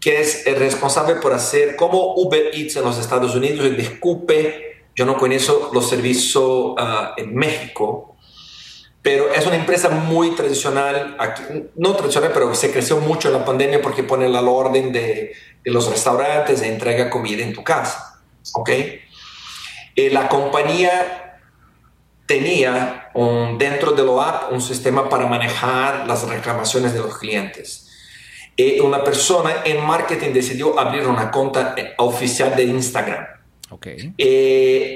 que 0.00 0.20
es 0.20 0.44
responsable 0.58 1.16
por 1.16 1.32
hacer 1.32 1.76
como 1.76 2.14
Uber 2.14 2.50
Eats 2.54 2.76
en 2.76 2.84
los 2.84 2.98
Estados 2.98 3.34
Unidos 3.34 3.66
y 3.66 3.70
disculpe, 3.70 4.84
yo 4.94 5.04
no 5.04 5.18
conozco 5.18 5.70
los 5.72 5.88
servicios 5.88 6.74
ah, 6.78 7.14
en 7.16 7.34
México, 7.34 8.16
pero 9.02 9.32
es 9.32 9.46
una 9.46 9.56
empresa 9.56 9.90
muy 9.90 10.30
tradicional, 10.30 11.16
aquí, 11.18 11.42
no 11.76 11.94
tradicional, 11.94 12.30
pero 12.32 12.54
se 12.54 12.72
creció 12.72 12.96
mucho 12.96 13.28
en 13.28 13.34
la 13.34 13.44
pandemia 13.44 13.82
porque 13.82 14.02
pone 14.02 14.28
la 14.28 14.40
orden 14.40 14.92
de, 14.92 15.32
de 15.62 15.70
los 15.70 15.88
restaurantes 15.90 16.62
e 16.62 16.68
entrega 16.68 17.10
comida 17.10 17.44
en 17.44 17.52
tu 17.52 17.62
casa, 17.62 18.20
¿ok? 18.54 18.70
Eh, 19.96 20.10
la 20.10 20.28
compañía 20.28 21.25
tenía 22.26 23.10
un, 23.14 23.56
dentro 23.58 23.92
de 23.92 24.02
lo 24.02 24.20
app 24.20 24.52
un 24.52 24.60
sistema 24.60 25.08
para 25.08 25.26
manejar 25.26 26.06
las 26.06 26.28
reclamaciones 26.28 26.92
de 26.92 27.00
los 27.00 27.18
clientes. 27.18 27.88
Y 28.56 28.80
una 28.80 29.04
persona 29.04 29.62
en 29.64 29.84
marketing 29.84 30.32
decidió 30.32 30.78
abrir 30.78 31.06
una 31.06 31.30
cuenta 31.30 31.74
eh, 31.76 31.94
oficial 31.98 32.56
de 32.56 32.64
Instagram. 32.64 33.26
Okay. 33.68 34.14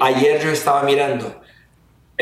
ayer 0.01 0.41
yo 0.41 0.49
estaba 0.49 0.83
mirando 0.83 1.41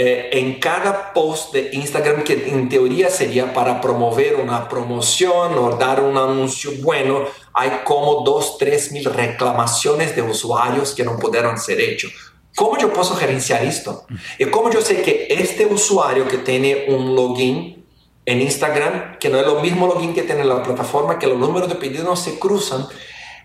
eh, 0.02 0.30
en 0.32 0.62
cada 0.62 1.14
post 1.14 1.54
de 1.54 1.72
Instagram 1.74 2.24
que 2.24 2.48
en 2.48 2.70
teoría 2.70 3.10
sería 3.10 3.54
para 3.54 3.82
promover 3.82 4.36
una 4.36 4.70
promoción 4.70 5.58
o 5.58 5.76
dar 5.78 6.02
un 6.02 6.18
anuncio 6.18 6.72
bueno, 6.82 7.26
hay 7.54 7.82
como 7.84 8.22
dos, 8.22 8.58
tres 8.58 8.94
mil 8.94 9.04
reclamaciones 9.04 10.16
de 10.16 10.22
usuarios 10.22 10.96
que 10.96 11.04
no 11.04 11.20
pudieron 11.20 11.58
ser 11.60 11.82
hechos 11.82 12.29
¿Cómo 12.60 12.78
yo 12.78 12.92
puedo 12.92 13.16
gerenciar 13.16 13.64
esto? 13.64 14.06
Y 14.38 14.44
cómo 14.48 14.70
yo 14.70 14.82
sé 14.82 15.02
que 15.02 15.28
este 15.30 15.66
usuario 15.66 16.28
que 16.28 16.40
tiene 16.40 16.88
un 16.90 17.16
login 17.16 17.86
en 18.26 18.42
Instagram, 18.42 19.18
que 19.18 19.30
no 19.30 19.40
es 19.40 19.46
lo 19.46 19.62
mismo 19.62 19.88
login 19.88 20.14
que 20.14 20.24
tiene 20.24 20.44
la 20.44 20.62
plataforma, 20.62 21.18
que 21.18 21.28
los 21.28 21.38
números 21.38 21.70
de 21.70 21.76
pedidos 21.76 22.04
no 22.04 22.18
se 22.18 22.38
cruzan, 22.38 22.86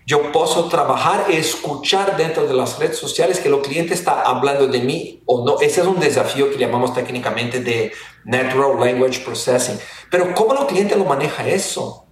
yo 0.05 0.33
puedo 0.33 0.67
trabajar 0.67 1.27
y 1.29 1.37
escuchar 1.37 2.17
dentro 2.17 2.45
de 2.45 2.55
las 2.55 2.77
redes 2.77 2.97
sociales 2.97 3.39
que 3.39 3.47
el 3.47 3.61
cliente 3.61 3.93
está 3.93 4.19
hablando 4.19 4.67
de 4.67 4.79
mí 4.79 5.23
o 5.25 5.45
no. 5.45 5.61
Ese 5.61 5.79
es 5.79 5.87
un 5.87 6.01
desafío 6.01 6.51
que 6.51 6.57
llamamos 6.57 6.93
técnicamente 6.93 7.61
de 7.61 7.93
Natural 8.25 8.77
Language 8.77 9.21
Processing. 9.21 9.79
Pero 10.11 10.35
¿cómo 10.35 10.59
el 10.59 10.67
cliente 10.67 10.93
lo 10.97 11.05
maneja 11.05 11.47
eso? 11.47 12.05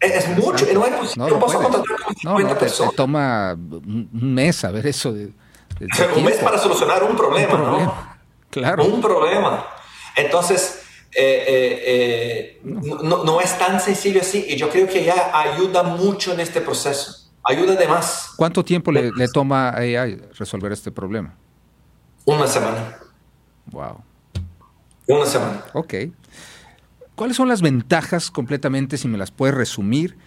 Es, 0.00 0.28
mucho. 0.30 0.64
No, 0.72 0.86
es 0.86 1.14
no, 1.18 1.28
yo 1.28 1.38
puedo 1.38 1.60
contratar 1.60 1.96
con 2.02 2.16
50 2.16 2.58
personas. 2.58 2.94
toma 2.94 3.52
un 3.52 4.08
mes 4.12 4.64
a 4.64 4.70
ver 4.70 4.86
eso. 4.86 5.12
De 5.12 5.30
un 6.16 6.24
mes 6.24 6.36
para 6.38 6.58
solucionar 6.58 7.02
un 7.04 7.16
problema, 7.16 7.58
¿no? 7.58 8.16
Claro. 8.50 8.84
Un 8.84 9.00
problema. 9.00 9.66
Entonces, 10.16 10.82
eh, 11.12 11.44
eh, 11.46 11.82
eh, 11.86 12.60
no, 12.64 13.24
no, 13.24 13.40
es 13.40 13.58
tan 13.58 13.80
sencillo 13.80 14.20
así 14.20 14.44
y 14.48 14.56
yo 14.56 14.68
creo 14.70 14.86
que 14.86 15.04
ya 15.04 15.30
ayuda 15.38 15.82
mucho 15.82 16.32
en 16.32 16.40
este 16.40 16.60
proceso. 16.60 17.30
Ayuda 17.42 17.74
además. 17.74 18.30
¿Cuánto 18.36 18.64
tiempo 18.64 18.90
le, 18.90 19.12
le 19.12 19.28
toma 19.28 19.68
a 19.68 19.76
AI 19.76 20.20
resolver 20.38 20.72
este 20.72 20.90
problema? 20.90 21.34
Una 22.24 22.46
semana. 22.46 22.98
Wow. 23.66 24.02
Una 25.06 25.26
semana. 25.26 25.64
Ok. 25.72 25.94
¿Cuáles 27.14 27.36
son 27.36 27.48
las 27.48 27.62
ventajas 27.62 28.30
completamente, 28.30 28.98
si 28.98 29.08
me 29.08 29.16
las 29.16 29.30
puedes 29.30 29.54
resumir, 29.54 30.18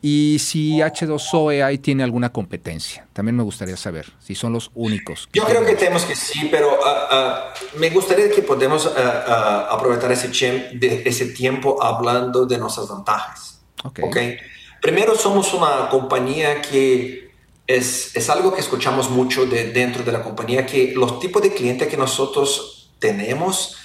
y 0.00 0.38
si 0.38 0.78
H2O 0.78 1.62
AI 1.62 1.78
tiene 1.78 2.04
alguna 2.04 2.30
competencia. 2.30 3.06
También 3.12 3.36
me 3.36 3.42
gustaría 3.42 3.76
saber 3.76 4.12
si 4.20 4.34
son 4.34 4.52
los 4.52 4.70
únicos. 4.74 5.28
Yo 5.32 5.44
creo 5.44 5.64
que 5.64 5.74
tenemos 5.74 6.04
que 6.04 6.14
sí, 6.14 6.48
pero 6.50 6.78
ah, 6.84 7.08
ah, 7.10 7.54
me 7.78 7.90
gustaría 7.90 8.30
que 8.30 8.42
podamos 8.42 8.90
ah, 8.96 9.68
aprovechar 9.70 10.12
ese, 10.12 10.28
de 10.74 11.02
ese 11.04 11.26
tiempo 11.26 11.82
hablando 11.82 12.46
de 12.46 12.58
nuestras 12.58 12.88
ventajas. 12.88 13.60
Okay. 13.82 14.36
Primero, 14.80 15.16
somos 15.16 15.52
una 15.54 15.88
compañía 15.88 16.62
que 16.62 17.32
es, 17.66 18.16
es 18.16 18.30
algo 18.30 18.54
que 18.54 18.60
escuchamos 18.60 19.10
mucho 19.10 19.46
de, 19.46 19.72
dentro 19.72 20.04
de 20.04 20.12
la 20.12 20.22
compañía, 20.22 20.64
que 20.64 20.92
los 20.94 21.18
tipos 21.18 21.42
de 21.42 21.52
clientes 21.52 21.88
que 21.88 21.96
nosotros 21.96 22.90
tenemos 22.98 23.76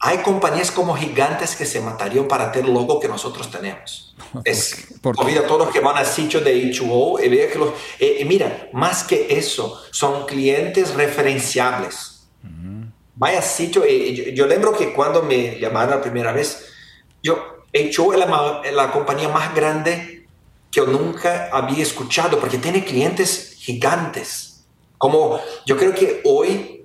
hay 0.00 0.18
compañías 0.18 0.70
como 0.70 0.94
gigantes 0.96 1.56
que 1.56 1.66
se 1.66 1.80
matarían 1.80 2.28
para 2.28 2.52
tener 2.52 2.68
el 2.68 2.74
logo 2.74 3.00
que 3.00 3.08
nosotros 3.08 3.50
tenemos. 3.50 4.14
Es 4.44 4.86
por 5.00 5.16
todos 5.16 5.58
los 5.58 5.68
que 5.70 5.80
van 5.80 5.96
al 5.96 6.06
sitio 6.06 6.40
de 6.40 6.54
H2O 6.64 7.24
y 7.24 7.50
que 7.50 7.58
los... 7.58 7.70
Eh, 7.98 8.24
mira, 8.26 8.68
más 8.72 9.04
que 9.04 9.26
eso, 9.30 9.82
son 9.90 10.26
clientes 10.26 10.94
referenciables. 10.94 12.14
Vaya 13.14 13.42
sitio, 13.42 13.82
eh, 13.84 14.32
yo, 14.32 14.46
lembro 14.46 14.76
que 14.76 14.92
cuando 14.92 15.24
me 15.24 15.58
llamaron 15.58 15.90
la 15.90 16.00
primera 16.00 16.30
vez, 16.30 16.68
yo, 17.20 17.64
H2O 17.72 18.12
es 18.12 18.18
la, 18.20 18.70
la 18.70 18.92
compañía 18.92 19.28
más 19.28 19.52
grande 19.56 20.28
que 20.70 20.80
yo 20.80 20.86
nunca 20.86 21.48
había 21.50 21.82
escuchado 21.82 22.38
porque 22.38 22.58
tiene 22.58 22.84
clientes 22.84 23.56
gigantes. 23.58 24.66
Como 24.98 25.40
yo 25.66 25.76
creo 25.76 25.92
que 25.94 26.20
hoy 26.24 26.77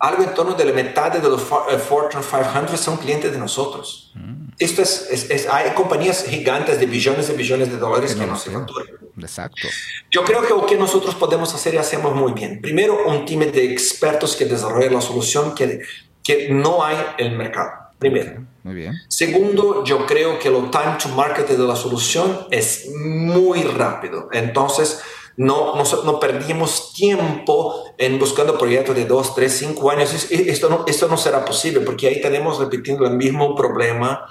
algo 0.00 0.22
en 0.24 0.32
torno 0.34 0.54
de 0.54 0.64
la 0.64 0.72
mitad 0.72 1.12
de 1.12 1.20
los 1.28 1.42
eh, 1.42 1.78
Fortune 1.78 2.24
500 2.24 2.80
son 2.80 2.96
clientes 2.96 3.30
de 3.30 3.38
nosotros. 3.38 4.10
Mm. 4.14 4.48
Esto 4.58 4.80
es, 4.82 5.46
hay 5.50 5.70
compañías 5.74 6.24
gigantes 6.24 6.80
de 6.80 6.86
billones 6.86 7.28
y 7.28 7.34
billones 7.34 7.70
de 7.70 7.76
dólares 7.76 8.14
que, 8.14 8.26
nos 8.26 8.44
facturan. 8.44 8.86
Exacto. 9.18 9.68
Yo 10.10 10.24
creo 10.24 10.42
que 10.42 10.54
lo 10.54 10.64
que 10.64 10.76
nosotros 10.76 11.14
podemos 11.14 11.54
hacer 11.54 11.74
y 11.74 11.76
hacemos 11.76 12.14
muy 12.14 12.32
bien. 12.32 12.62
Primero, 12.62 13.06
un 13.06 13.26
team 13.26 13.40
de 13.40 13.72
expertos 13.72 14.34
que 14.36 14.46
desarrollen 14.46 14.94
la 14.94 15.02
solución 15.02 15.54
que, 15.54 15.82
que 16.24 16.48
no 16.48 16.82
hay 16.82 16.96
en 17.18 17.32
el 17.32 17.38
mercado. 17.38 17.70
Primero. 17.98 18.46
Muy 18.62 18.74
bien. 18.74 18.94
Segundo, 19.08 19.84
yo 19.84 20.06
creo 20.06 20.38
que 20.38 20.48
el 20.48 20.70
time 20.70 20.96
to 21.02 21.10
market 21.10 21.46
de 21.46 21.58
la 21.58 21.76
solución 21.76 22.46
es 22.50 22.88
muy 22.96 23.62
rápido. 23.64 24.30
Entonces, 24.32 25.02
no, 25.40 25.74
no, 25.74 26.20
perdimos 26.20 26.92
tiempo 26.92 27.94
en 27.96 28.18
buscando 28.18 28.58
proyectos 28.58 28.94
de 28.94 29.06
dos, 29.06 29.34
tres, 29.34 29.56
cinco 29.56 29.90
años. 29.90 30.30
Esto 30.30 30.68
no, 30.68 30.84
esto 30.86 31.08
no 31.08 31.16
será 31.16 31.46
posible 31.46 31.80
porque 31.80 32.08
ahí 32.08 32.20
tenemos 32.20 32.58
repitiendo 32.58 33.06
el 33.06 33.16
mismo 33.16 33.54
problema 33.54 34.26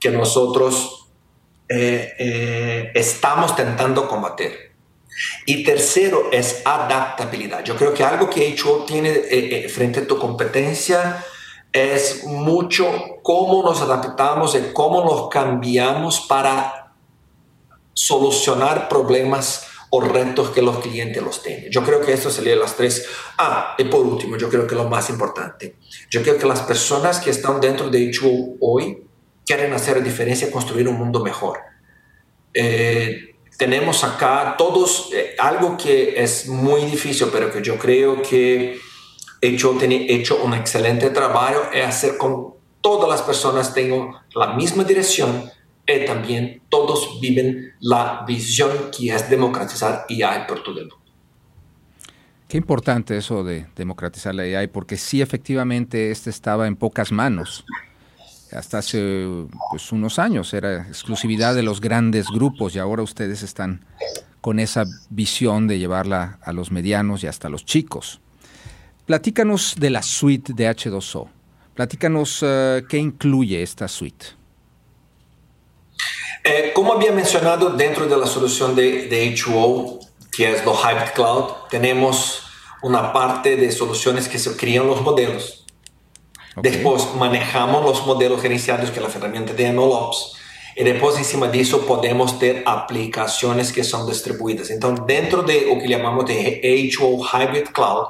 que 0.00 0.08
nosotros 0.08 1.08
eh, 1.68 2.10
eh, 2.18 2.90
estamos 2.94 3.54
tentando 3.54 4.08
combatir. 4.08 4.72
Y 5.44 5.62
tercero 5.62 6.30
es 6.32 6.62
adaptabilidad. 6.64 7.62
Yo 7.62 7.76
creo 7.76 7.92
que 7.92 8.02
algo 8.02 8.30
que 8.30 8.46
hecho 8.46 8.82
tiene 8.86 9.10
eh, 9.30 9.68
frente 9.68 10.00
a 10.00 10.06
tu 10.06 10.18
competencia 10.18 11.22
es 11.70 12.24
mucho 12.24 12.90
cómo 13.22 13.62
nos 13.62 13.82
adaptamos 13.82 14.54
y 14.54 14.72
cómo 14.72 15.04
nos 15.04 15.28
cambiamos 15.28 16.18
para 16.20 16.94
solucionar 17.92 18.88
problemas 18.88 19.66
o 19.90 20.00
retos 20.00 20.50
que 20.50 20.62
los 20.62 20.78
clientes 20.78 21.22
los 21.22 21.42
tienen. 21.42 21.70
Yo 21.70 21.82
creo 21.82 22.00
que 22.00 22.12
eso 22.12 22.30
sería 22.30 22.56
las 22.56 22.76
tres. 22.76 23.06
Ah, 23.38 23.74
y 23.78 23.84
por 23.84 24.04
último, 24.04 24.36
yo 24.36 24.48
creo 24.48 24.66
que 24.66 24.74
lo 24.74 24.88
más 24.88 25.10
importante, 25.10 25.76
yo 26.10 26.22
creo 26.22 26.38
que 26.38 26.46
las 26.46 26.62
personas 26.62 27.20
que 27.20 27.30
están 27.30 27.60
dentro 27.60 27.88
de 27.88 28.08
hecho 28.08 28.26
hoy 28.60 29.02
quieren 29.44 29.72
hacer 29.72 30.02
diferencia, 30.02 30.50
construir 30.50 30.88
un 30.88 30.96
mundo 30.96 31.22
mejor. 31.22 31.58
Eh, 32.52 33.36
tenemos 33.56 34.04
acá 34.04 34.54
todos 34.58 35.10
eh, 35.14 35.34
algo 35.38 35.76
que 35.76 36.22
es 36.22 36.48
muy 36.48 36.84
difícil, 36.84 37.28
pero 37.32 37.50
que 37.50 37.62
yo 37.62 37.78
creo 37.78 38.20
que 38.22 38.78
hecho, 39.40 39.76
tiene 39.78 40.06
hecho 40.12 40.42
un 40.42 40.54
excelente 40.54 41.10
trabajo, 41.10 41.70
es 41.72 41.86
hacer 41.86 42.16
con 42.16 42.54
todas 42.80 43.08
las 43.08 43.22
personas 43.22 43.72
tengan 43.74 44.10
la 44.34 44.54
misma 44.54 44.84
dirección, 44.84 45.50
y 45.86 46.04
también 46.04 46.62
todos 46.68 47.20
viven 47.20 47.72
la 47.80 48.24
visión 48.26 48.70
que 48.96 49.14
es 49.14 49.30
democratizar 49.30 50.06
AI 50.08 50.46
por 50.46 50.62
todo 50.62 50.80
el 50.80 50.88
mundo. 50.88 51.06
Qué 52.48 52.56
importante 52.56 53.16
eso 53.16 53.42
de 53.42 53.66
democratizar 53.74 54.34
la 54.34 54.44
AI, 54.44 54.68
porque 54.68 54.96
sí 54.96 55.20
efectivamente 55.20 56.12
este 56.12 56.30
estaba 56.30 56.68
en 56.68 56.76
pocas 56.76 57.10
manos. 57.10 57.64
Hasta 58.52 58.78
hace 58.78 59.26
pues, 59.70 59.90
unos 59.90 60.20
años 60.20 60.54
era 60.54 60.86
exclusividad 60.86 61.56
de 61.56 61.64
los 61.64 61.80
grandes 61.80 62.28
grupos 62.28 62.76
y 62.76 62.78
ahora 62.78 63.02
ustedes 63.02 63.42
están 63.42 63.84
con 64.40 64.60
esa 64.60 64.84
visión 65.10 65.66
de 65.66 65.80
llevarla 65.80 66.38
a 66.40 66.52
los 66.52 66.70
medianos 66.70 67.24
y 67.24 67.26
hasta 67.26 67.48
los 67.48 67.64
chicos. 67.64 68.20
Platícanos 69.06 69.74
de 69.76 69.90
la 69.90 70.02
suite 70.02 70.52
de 70.52 70.70
H2O. 70.70 71.28
Platícanos 71.74 72.44
eh, 72.46 72.84
qué 72.88 72.98
incluye 72.98 73.60
esta 73.60 73.88
suite. 73.88 74.26
Eh, 76.48 76.70
como 76.72 76.92
había 76.92 77.10
mencionado, 77.10 77.70
dentro 77.70 78.06
de 78.06 78.16
la 78.16 78.26
solución 78.26 78.76
de, 78.76 79.08
de 79.08 79.34
H2O, 79.34 79.98
que 80.30 80.52
es 80.52 80.64
lo 80.64 80.74
Hybrid 80.74 81.10
Cloud, 81.12 81.44
tenemos 81.68 82.44
una 82.82 83.12
parte 83.12 83.56
de 83.56 83.72
soluciones 83.72 84.28
que 84.28 84.38
se 84.38 84.56
crían 84.56 84.86
los 84.86 85.00
modelos. 85.00 85.64
Después 86.54 87.08
manejamos 87.16 87.84
los 87.84 88.06
modelos 88.06 88.40
gerenciados, 88.40 88.90
que 88.90 89.00
es 89.00 89.02
la 89.02 89.12
herramienta 89.12 89.54
de 89.54 89.72
MLOps. 89.72 90.34
Y 90.76 90.84
después 90.84 91.16
encima 91.16 91.48
de 91.48 91.60
eso 91.60 91.84
podemos 91.84 92.38
tener 92.38 92.62
aplicaciones 92.64 93.72
que 93.72 93.82
son 93.82 94.06
distribuidas. 94.06 94.70
Entonces, 94.70 95.04
dentro 95.06 95.42
de 95.42 95.66
lo 95.66 95.80
que 95.80 95.88
llamamos 95.88 96.26
de 96.26 96.60
H2O 96.62 97.26
Hybrid 97.32 97.70
Cloud, 97.72 98.06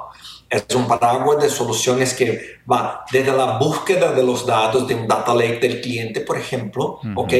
es 0.49 0.63
un 0.75 0.87
paraguas 0.87 1.41
de 1.41 1.49
soluciones 1.49 2.13
que 2.13 2.59
va 2.71 3.03
desde 3.11 3.35
la 3.35 3.57
búsqueda 3.57 4.11
de 4.11 4.23
los 4.23 4.45
datos 4.45 4.87
de 4.87 4.95
un 4.95 5.07
data 5.07 5.33
lake 5.33 5.59
del 5.59 5.81
cliente, 5.81 6.21
por 6.21 6.37
ejemplo, 6.37 6.99
¿ok? 7.15 7.33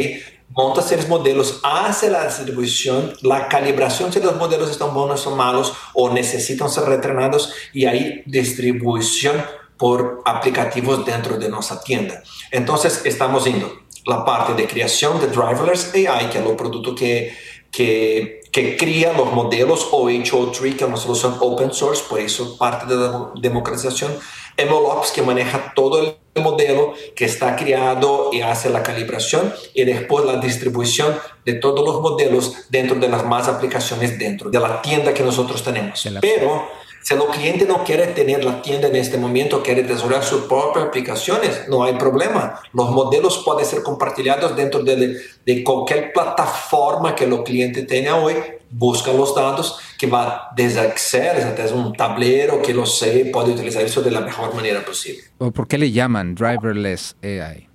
Monta 0.49 0.81
seres 0.81 1.07
modelos, 1.07 1.60
hace 1.63 2.10
la 2.10 2.25
distribución, 2.25 3.13
la 3.21 3.47
calibración 3.47 4.12
si 4.12 4.19
los 4.19 4.36
modelos 4.36 4.69
están 4.69 4.93
buenos 4.93 5.27
o 5.27 5.36
malos 5.36 5.73
o 5.93 6.10
necesitan 6.10 6.69
ser 6.69 6.86
retrenados 6.86 7.53
y 7.73 7.86
ahí 7.86 8.23
distribución 8.25 9.43
por 9.77 10.21
aplicativos 10.25 11.05
dentro 11.05 11.38
de 11.38 11.49
nuestra 11.49 11.79
tienda. 11.81 12.23
Entonces 12.51 13.01
estamos 13.05 13.43
viendo 13.45 13.71
la 14.05 14.25
parte 14.25 14.53
de 14.53 14.67
creación 14.67 15.19
de 15.19 15.27
driverless 15.27 15.93
AI, 15.93 16.29
que 16.29 16.39
es 16.39 16.45
el 16.45 16.55
producto 16.55 16.95
que, 16.95 17.36
que, 17.69 18.41
que 18.51 18.77
cría 18.77 19.13
los 19.13 19.31
modelos, 19.33 19.88
o 19.91 20.10
HO3, 20.10 20.75
que 20.75 20.83
es 20.83 20.89
una 20.89 20.97
solución 20.97 21.36
open 21.39 21.73
source, 21.73 22.03
por 22.10 22.19
eso 22.19 22.57
parte 22.57 22.86
de 22.88 22.95
la 22.95 23.31
democratización 23.36 24.17
MLOps 24.57 25.12
que 25.12 25.21
maneja 25.21 25.73
todo 25.75 26.01
el 26.01 26.17
modelo 26.38 26.93
que 27.15 27.26
está 27.26 27.56
creado 27.56 28.30
y 28.32 28.41
hace 28.41 28.69
la 28.69 28.84
calibración 28.84 29.54
y 29.73 29.84
después 29.84 30.26
la 30.26 30.38
distribución 30.38 31.17
de 31.45 31.54
todos 31.54 31.86
los 31.86 32.02
modelos 32.02 32.67
dentro 32.69 32.95
de 32.97 33.08
las 33.08 33.26
más 33.26 33.47
aplicaciones 33.47 34.17
dentro 34.17 34.50
de 34.50 34.60
la 34.60 34.82
tienda 34.82 35.13
que 35.13 35.23
nosotros 35.23 35.63
tenemos. 35.63 36.08
Pero 36.21 36.67
si 37.04 37.13
el 37.13 37.21
cliente 37.21 37.65
no 37.65 37.84
quiere 37.84 38.08
tener 38.08 38.43
la 38.43 38.62
tienda 38.62 38.88
en 38.88 38.95
este 38.97 39.17
momento, 39.17 39.63
quiere 39.63 39.84
desarrollar 39.84 40.23
sus 40.23 40.41
propias 40.41 40.86
aplicaciones, 40.86 41.67
no 41.69 41.84
hay 41.84 41.93
problema. 41.93 42.60
Los 42.73 42.91
modelos 42.91 43.43
pueden 43.45 43.65
ser 43.65 43.82
compartidos 43.82 44.56
dentro 44.56 44.84
de, 44.84 45.17
de 45.45 45.63
cualquier 45.63 46.12
plataforma 46.12 47.15
que 47.15 47.23
el 47.23 47.43
cliente 47.43 47.84
tenga 47.84 48.17
hoy 48.17 48.36
busca 48.69 49.13
los 49.13 49.34
datos, 49.34 49.80
que 49.97 50.07
va 50.07 50.51
desde 50.55 50.86
Excel 50.86 51.38
hasta 51.38 51.73
un 51.73 51.93
tablero 51.93 52.62
que 52.62 52.73
lo 52.73 52.86
sé, 52.86 53.29
puede 53.31 53.53
utilizar 53.53 53.83
eso 53.83 54.01
de 54.01 54.12
la 54.12 54.21
mejor 54.21 54.53
manera 54.53 54.86
posible. 54.86 55.23
¿Por 55.38 55.67
qué 55.67 55.77
le 55.77 55.91
llaman 55.91 56.36
driverless 56.36 57.15
AI? 57.23 57.67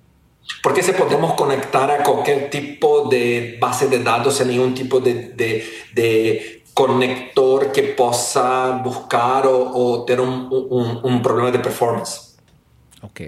Porque 0.61 0.83
se 0.83 0.93
podemos 0.93 1.33
conectar 1.33 1.89
a 1.91 2.03
cualquier 2.03 2.49
tipo 2.49 3.07
de 3.09 3.57
base 3.59 3.87
de 3.87 3.99
datos 3.99 4.37
sin 4.37 4.47
ningún 4.49 4.73
tipo 4.73 4.99
de, 4.99 5.29
de, 5.29 5.65
de 5.93 6.63
conector 6.73 7.71
que 7.71 7.83
possa 7.83 8.71
buscar 8.83 9.47
o, 9.47 9.71
o 9.73 10.05
tener 10.05 10.21
un, 10.21 10.47
un, 10.51 10.99
un 11.03 11.21
problema 11.21 11.51
de 11.51 11.59
performance. 11.59 12.37
Ok. 13.01 13.21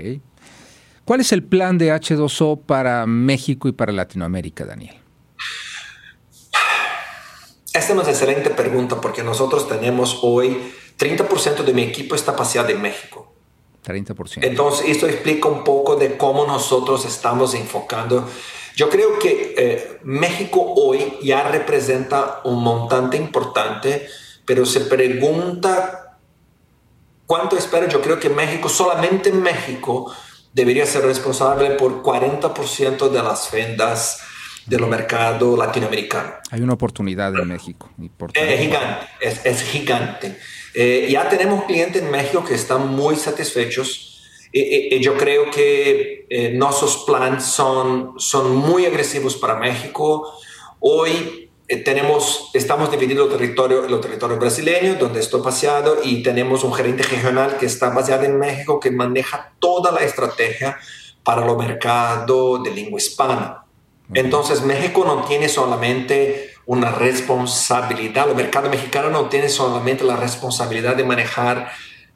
¿Cuál 1.04 1.22
es 1.22 1.32
el 1.32 1.44
plan 1.44 1.78
de 1.78 1.94
H2O 1.94 2.62
para 2.66 3.06
México 3.06 3.68
y 3.68 3.72
para 3.72 3.92
Latinoamérica, 3.92 4.66
Daniel? 4.66 4.96
Esta 7.76 7.92
es 7.92 8.00
una 8.00 8.10
excelente 8.10 8.52
pregunta 8.52 9.02
porque 9.02 9.22
nosotros 9.22 9.68
tenemos 9.68 10.20
hoy 10.22 10.74
30% 10.98 11.62
de 11.62 11.74
mi 11.74 11.84
equipo 11.84 12.16
está 12.16 12.34
paseado 12.34 12.70
en 12.70 12.82
México. 12.82 13.34
30%. 13.86 14.40
Entonces, 14.44 14.88
esto 14.88 15.08
explica 15.08 15.50
un 15.50 15.66
poco 15.66 15.98
de 15.98 16.16
cómo 16.16 16.48
nosotros 16.48 17.04
estamos 17.04 17.54
enfocando. 17.54 18.30
Yo 18.78 18.90
creo 18.90 19.20
que 19.20 19.56
eh, 19.58 20.00
México 20.04 20.74
hoy 20.78 21.18
ya 21.22 21.50
representa 21.50 22.40
un 22.46 22.64
montante 22.64 23.18
importante, 23.18 24.08
pero 24.46 24.66
se 24.66 24.80
pregunta 24.82 26.18
cuánto 27.26 27.58
espera. 27.58 27.90
Yo 27.90 28.02
creo 28.02 28.22
que 28.22 28.30
México, 28.30 28.70
solamente 28.70 29.34
México, 29.34 30.14
debería 30.54 30.86
ser 30.86 31.04
responsable 31.04 31.72
por 31.72 32.02
40% 32.02 33.10
de 33.10 33.22
las 33.22 33.52
ventas 33.52 34.22
de 34.66 34.80
los 34.80 34.90
mercados 34.90 35.58
latinoamericanos. 35.58 36.34
Hay 36.52 36.62
una 36.62 36.74
oportunidad 36.74 37.36
en 37.36 37.48
México. 37.48 37.90
Es 38.34 38.60
gigante, 38.60 39.08
es, 39.22 39.62
gigante. 39.62 40.38
Eh, 40.74 41.08
ya 41.10 41.30
tenemos 41.30 41.66
clientes 41.66 42.02
en 42.02 42.12
México 42.12 42.44
que 42.44 42.56
están 42.56 42.88
muy 42.90 43.16
satisfechos. 43.16 44.12
Y, 44.52 45.00
yo 45.02 45.18
creo 45.18 45.52
que 45.52 46.26
eh, 46.30 46.52
nuestros 46.56 47.04
planes 47.06 47.44
son, 47.44 48.14
son 48.18 48.56
muy 48.56 48.86
agresivos 48.86 49.36
para 49.36 49.56
México. 49.56 50.34
Hoy 50.80 51.50
eh, 51.68 51.78
tenemos, 51.78 52.52
estamos 52.54 52.90
dividiendo 52.90 53.26
el 53.26 53.32
territorio, 53.32 53.86
el 53.86 54.00
territorio 54.00 54.38
brasileño, 54.38 54.96
donde 54.96 55.20
estoy 55.20 55.42
paseado, 55.42 55.98
y 56.04 56.24
tenemos 56.24 56.64
un 56.64 56.74
gerente 56.74 57.04
regional 57.04 57.58
que 57.58 57.66
está 57.66 57.90
basado 57.90 58.24
en 58.24 58.40
México, 58.40 58.80
que 58.80 58.92
maneja 58.92 59.54
toda 59.60 59.92
la 59.92 60.02
estrategia 60.02 60.78
para 61.24 61.46
los 61.46 61.58
mercados 61.58 62.64
de 62.64 62.72
lengua 62.72 63.00
hispana. 63.00 63.65
Entonces 64.14 64.62
México 64.62 65.04
no 65.06 65.24
tiene 65.26 65.50
solamente 65.50 66.52
una 66.66 66.92
responsabilidad, 66.92 68.30
el 68.30 68.36
mercado 68.36 68.70
mexicano 68.70 69.10
no 69.10 69.30
tiene 69.30 69.50
solamente 69.50 70.04
la 70.04 70.16
responsabilidad 70.16 70.96
de 70.96 71.04
manejar 71.04 71.72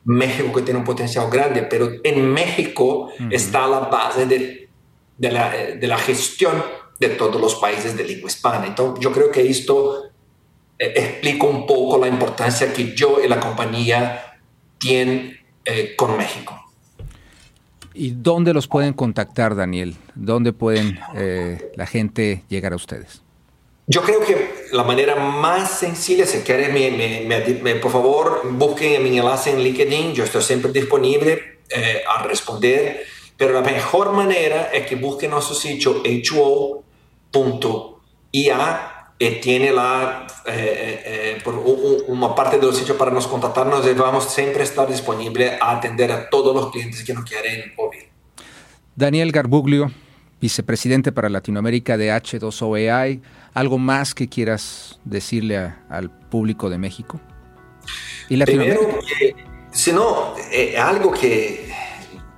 México 0.05 0.53
que 0.53 0.61
tiene 0.61 0.79
un 0.79 0.85
potencial 0.85 1.29
grande, 1.29 1.63
pero 1.63 1.91
en 2.03 2.31
México 2.31 3.11
está 3.29 3.67
la 3.67 3.79
base 3.81 4.25
de, 4.25 4.69
de, 5.17 5.31
la, 5.31 5.49
de, 5.51 5.87
la, 5.87 5.97
gestión 5.97 6.63
de 6.99 7.09
todos 7.09 7.39
los 7.39 7.55
países 7.55 7.95
de 7.95 8.03
lengua 8.03 8.29
hispana. 8.29 8.65
Entonces 8.65 9.03
yo 9.03 9.11
creo 9.11 9.29
que 9.29 9.47
esto 9.47 10.05
eh, 10.79 10.93
explica 10.95 11.45
un 11.45 11.67
poco 11.67 11.97
la 11.97 12.07
importancia 12.07 12.73
que 12.73 12.95
yo 12.95 13.19
y 13.23 13.27
la 13.27 13.39
compañía 13.39 14.39
tienen 14.79 15.37
eh, 15.65 15.95
con 15.95 16.17
México. 16.17 16.59
¿Y 18.00 18.12
dónde 18.12 18.54
los 18.54 18.70
pueden 18.70 18.93
contactar, 18.93 19.58
Daniel? 19.58 19.97
¿Dónde 20.16 20.54
pueden 20.54 20.97
eh, 21.18 21.70
la 21.76 21.86
gente 21.86 22.45
llegar 22.47 22.72
a 22.72 22.78
ustedes? 22.78 23.22
Yo 23.88 24.02
creo 24.04 24.22
que 24.22 24.68
la 24.72 24.86
manera 24.86 25.18
más 25.18 25.80
sencilla, 25.80 26.26
si 26.26 26.38
quieren, 26.39 26.74
me, 27.28 27.76
por 27.76 27.91
favor, 27.91 28.43
busquen 28.52 29.04
mi 29.04 29.18
enlace 29.18 29.52
en 29.52 29.60
LinkedIn. 29.62 30.14
Yo 30.14 30.24
estoy 30.24 30.41
siempre 30.43 30.72
disponible 30.72 31.60
eh, 31.70 32.02
a 32.08 32.24
responder. 32.24 33.04
Pero 33.36 33.52
la 33.52 33.62
mejor 33.62 34.14
manera 34.14 34.70
es 34.72 34.88
que 34.88 34.95
busquen 34.95 35.32
nuestro 35.32 35.54
sitio 35.54 36.02
ho.ia 39.20 39.41
tiene 39.41 39.72
la, 39.72 40.28
eh, 40.45 41.38
por 41.43 41.55
una 41.55 42.34
parte 42.34 42.57
del 42.57 42.74
sitio 42.74 42.97
para 42.97 43.11
nos 43.11 43.28
contactarnos 43.28 43.86
y 43.86 43.93
vamos 43.93 44.26
siempre 44.26 44.61
a 44.61 44.63
estar 44.63 44.88
disponible 44.88 45.57
a 45.59 45.78
atender 45.78 46.11
a 46.11 46.30
todos 46.30 46.55
los 46.55 46.72
clientes 46.72 47.03
que 47.03 47.13
nos 47.13 47.26
quieren 47.26 47.74
oír. 47.78 48.09
Daniel 48.95 49.32
Garbuglio, 49.32 49.91
vicepresidente 50.41 51.11
para 51.11 51.30
Latinoamérica 51.30 51.97
de 51.97 52.11
H2OEI, 52.11 53.22
¿algo 53.53 53.78
más 53.78 54.13
que 54.13 54.28
quieras 54.28 54.99
decirle 55.05 55.74
al 55.89 56.09
público 56.09 56.70
de 56.70 56.78
México? 56.78 57.20
¿Y? 58.30 58.38
Primero, 58.43 58.99
si 59.72 59.91
no, 59.91 60.36
eh, 60.51 60.78
algo 60.78 61.11
que 61.11 61.72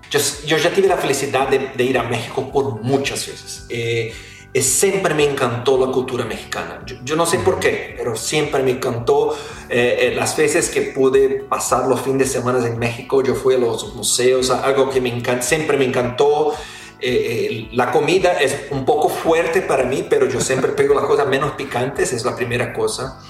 yo, 0.09 0.19
yo, 0.45 0.57
ya 0.57 0.73
tuve 0.73 0.88
la 0.88 0.97
felicidad 0.97 1.47
de, 1.47 1.84
ir 1.84 1.97
a 1.97 2.03
México 2.03 2.51
por 2.51 2.82
muchas 2.82 3.25
veces. 3.27 3.65
Eh, 3.69 4.13
siempre 4.59 5.13
me 5.13 5.23
encantó 5.23 5.83
la 5.83 5.91
cultura 5.91 6.25
mexicana. 6.25 6.81
Yo, 7.03 7.15
no 7.15 7.25
sé 7.25 7.39
por 7.39 7.59
qué, 7.59 7.95
pero 7.97 8.17
siempre 8.17 8.61
me 8.63 8.71
encantó. 8.71 9.33
Eh, 9.69 10.13
las 10.15 10.35
veces 10.35 10.69
que 10.69 10.81
pude 10.81 11.45
pasar 11.47 11.87
los 11.87 12.01
fines 12.01 12.19
de 12.19 12.39
semana 12.39 12.65
en 12.67 12.77
México, 12.77 13.23
yo 13.23 13.33
fui 13.33 13.55
a 13.55 13.57
los 13.57 13.95
museos, 13.95 14.49
algo 14.49 14.89
que 14.89 14.99
me 14.99 15.09
encanta, 15.09 15.41
siempre 15.41 15.77
me 15.77 15.85
encantó. 15.85 16.53
Eh, 16.99 17.07
eh, 17.49 17.69
la 17.71 17.91
comida 17.91 18.33
es 18.33 18.67
un 18.71 18.83
poco 18.83 19.07
fuerte 19.07 19.61
para 19.61 19.85
mí, 19.85 20.05
pero 20.09 20.27
yo 20.27 20.41
siempre 20.41 20.71
pego 20.75 20.95
las 20.95 21.05
cosas 21.05 21.27
menos 21.27 21.53
picantes, 21.53 22.11
es 22.11 22.25
la 22.25 22.35
primera 22.35 22.73
cosa. 22.73 23.21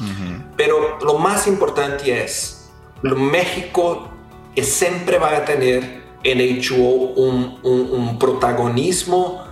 Pero 0.57 0.97
lo 1.01 1.19
más 1.19 1.45
importante 1.45 2.24
es, 2.24 2.69
México 3.03 4.09
siempre 4.59 5.19
va 5.19 5.38
a 5.38 5.45
tener 5.45 6.01
en 6.24 6.41
hecho 6.41 6.76
un, 6.76 7.59
un, 7.61 7.91
un 7.91 8.19
protagonismo 8.19 9.51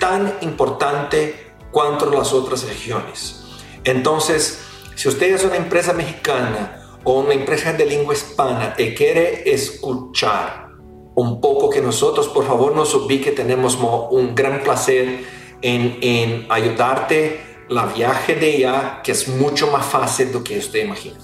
tan 0.00 0.34
importante 0.40 1.52
cuanto 1.70 2.10
las 2.10 2.32
otras 2.32 2.64
regiones. 2.64 3.44
Entonces, 3.84 4.64
si 4.96 5.08
usted 5.08 5.32
es 5.34 5.44
una 5.44 5.56
empresa 5.56 5.92
mexicana 5.92 6.98
o 7.04 7.20
una 7.20 7.34
empresa 7.34 7.72
de 7.72 7.86
lengua 7.86 8.14
hispana 8.14 8.74
y 8.76 8.94
quiere 8.94 9.48
escuchar 9.52 10.70
un 11.14 11.40
poco 11.40 11.70
que 11.70 11.80
nosotros, 11.80 12.28
por 12.28 12.46
favor, 12.46 12.74
nos 12.74 12.94
ubique, 12.94 13.30
tenemos 13.30 13.78
un 14.10 14.34
gran 14.34 14.62
placer 14.62 15.24
en, 15.62 15.98
en 16.00 16.46
ayudarte 16.48 17.40
la 17.68 17.86
viaje 17.86 18.34
de 18.34 18.56
ella, 18.56 19.00
que 19.02 19.12
es 19.12 19.28
mucho 19.28 19.70
más 19.70 19.86
fácil 19.86 20.28
de 20.28 20.32
lo 20.34 20.44
que 20.44 20.58
usted 20.58 20.84
imagina. 20.84 21.16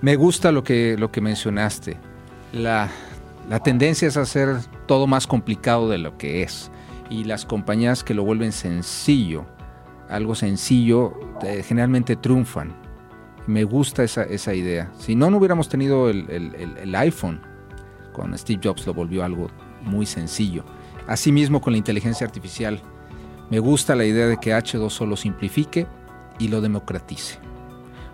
Me 0.00 0.16
gusta 0.16 0.52
lo 0.52 0.62
que, 0.62 0.96
lo 0.98 1.10
que 1.10 1.20
mencionaste. 1.20 1.96
La, 2.52 2.90
la 3.48 3.60
tendencia 3.60 4.06
es 4.06 4.16
hacer 4.16 4.56
todo 4.86 5.06
más 5.06 5.26
complicado 5.26 5.88
de 5.88 5.98
lo 5.98 6.18
que 6.18 6.42
es 6.42 6.71
y 7.12 7.24
las 7.24 7.44
compañías 7.44 8.02
que 8.02 8.14
lo 8.14 8.24
vuelven 8.24 8.52
sencillo, 8.52 9.44
algo 10.08 10.34
sencillo, 10.34 11.12
eh, 11.42 11.62
generalmente 11.62 12.16
triunfan. 12.16 12.74
Me 13.46 13.64
gusta 13.64 14.02
esa, 14.02 14.22
esa, 14.22 14.54
idea. 14.54 14.90
Si 14.98 15.14
no, 15.14 15.30
no 15.30 15.36
hubiéramos 15.36 15.68
tenido 15.68 16.08
el, 16.08 16.30
el, 16.30 16.94
iPhone, 16.94 17.40
con 18.12 18.36
Steve 18.38 18.60
Jobs 18.64 18.86
lo 18.86 18.94
volvió 18.94 19.24
algo 19.24 19.48
muy 19.82 20.06
sencillo. 20.06 20.64
Asimismo 21.06 21.60
con 21.60 21.72
la 21.72 21.78
inteligencia 21.78 22.26
artificial, 22.26 22.80
me 23.50 23.58
gusta 23.58 23.94
la 23.94 24.04
idea 24.04 24.26
de 24.26 24.38
que 24.38 24.54
H2O 24.54 25.06
lo 25.06 25.16
simplifique 25.16 25.86
y 26.38 26.48
lo 26.48 26.62
democratice. 26.62 27.38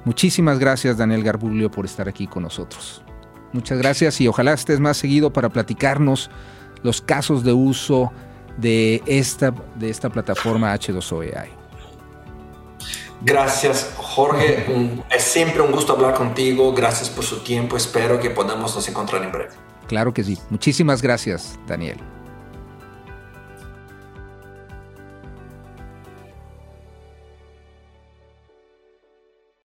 Muchísimas 0.05 0.59
gracias 0.59 0.97
Daniel 0.97 1.23
Garbuglio 1.23 1.71
por 1.71 1.85
estar 1.85 2.09
aquí 2.09 2.27
con 2.27 2.43
nosotros. 2.43 3.05
Muchas 3.53 3.79
gracias 3.79 4.21
y 4.21 4.27
ojalá 4.27 4.55
estés 4.55 4.81
más 4.81 4.97
seguido 4.97 5.33
para 5.33 5.51
platicarnos 5.51 6.31
los 6.83 7.01
casos 7.01 7.45
de 7.45 7.53
uso 7.53 8.11
de 8.59 9.03
esta, 9.07 9.55
de 9.77 9.89
esta 9.89 10.11
plataforma 10.11 10.75
H2OEI. 10.75 11.49
Gracias, 13.21 13.95
Jorge. 13.97 14.67
es 15.11 15.23
siempre 15.23 15.61
un 15.61 15.73
gusto 15.73 15.93
hablar 15.93 16.15
contigo. 16.15 16.73
Gracias 16.73 17.09
por 17.09 17.25
su 17.25 17.43
tiempo. 17.43 17.77
Espero 17.77 18.21
que 18.21 18.31
podamos 18.31 18.75
nos 18.75 18.89
encontrar 18.89 19.23
en 19.23 19.33
breve. 19.33 19.51
Claro 19.89 20.13
que 20.13 20.23
sí. 20.23 20.39
Muchísimas 20.51 21.03
gracias, 21.03 21.59
Daniel. 21.67 21.99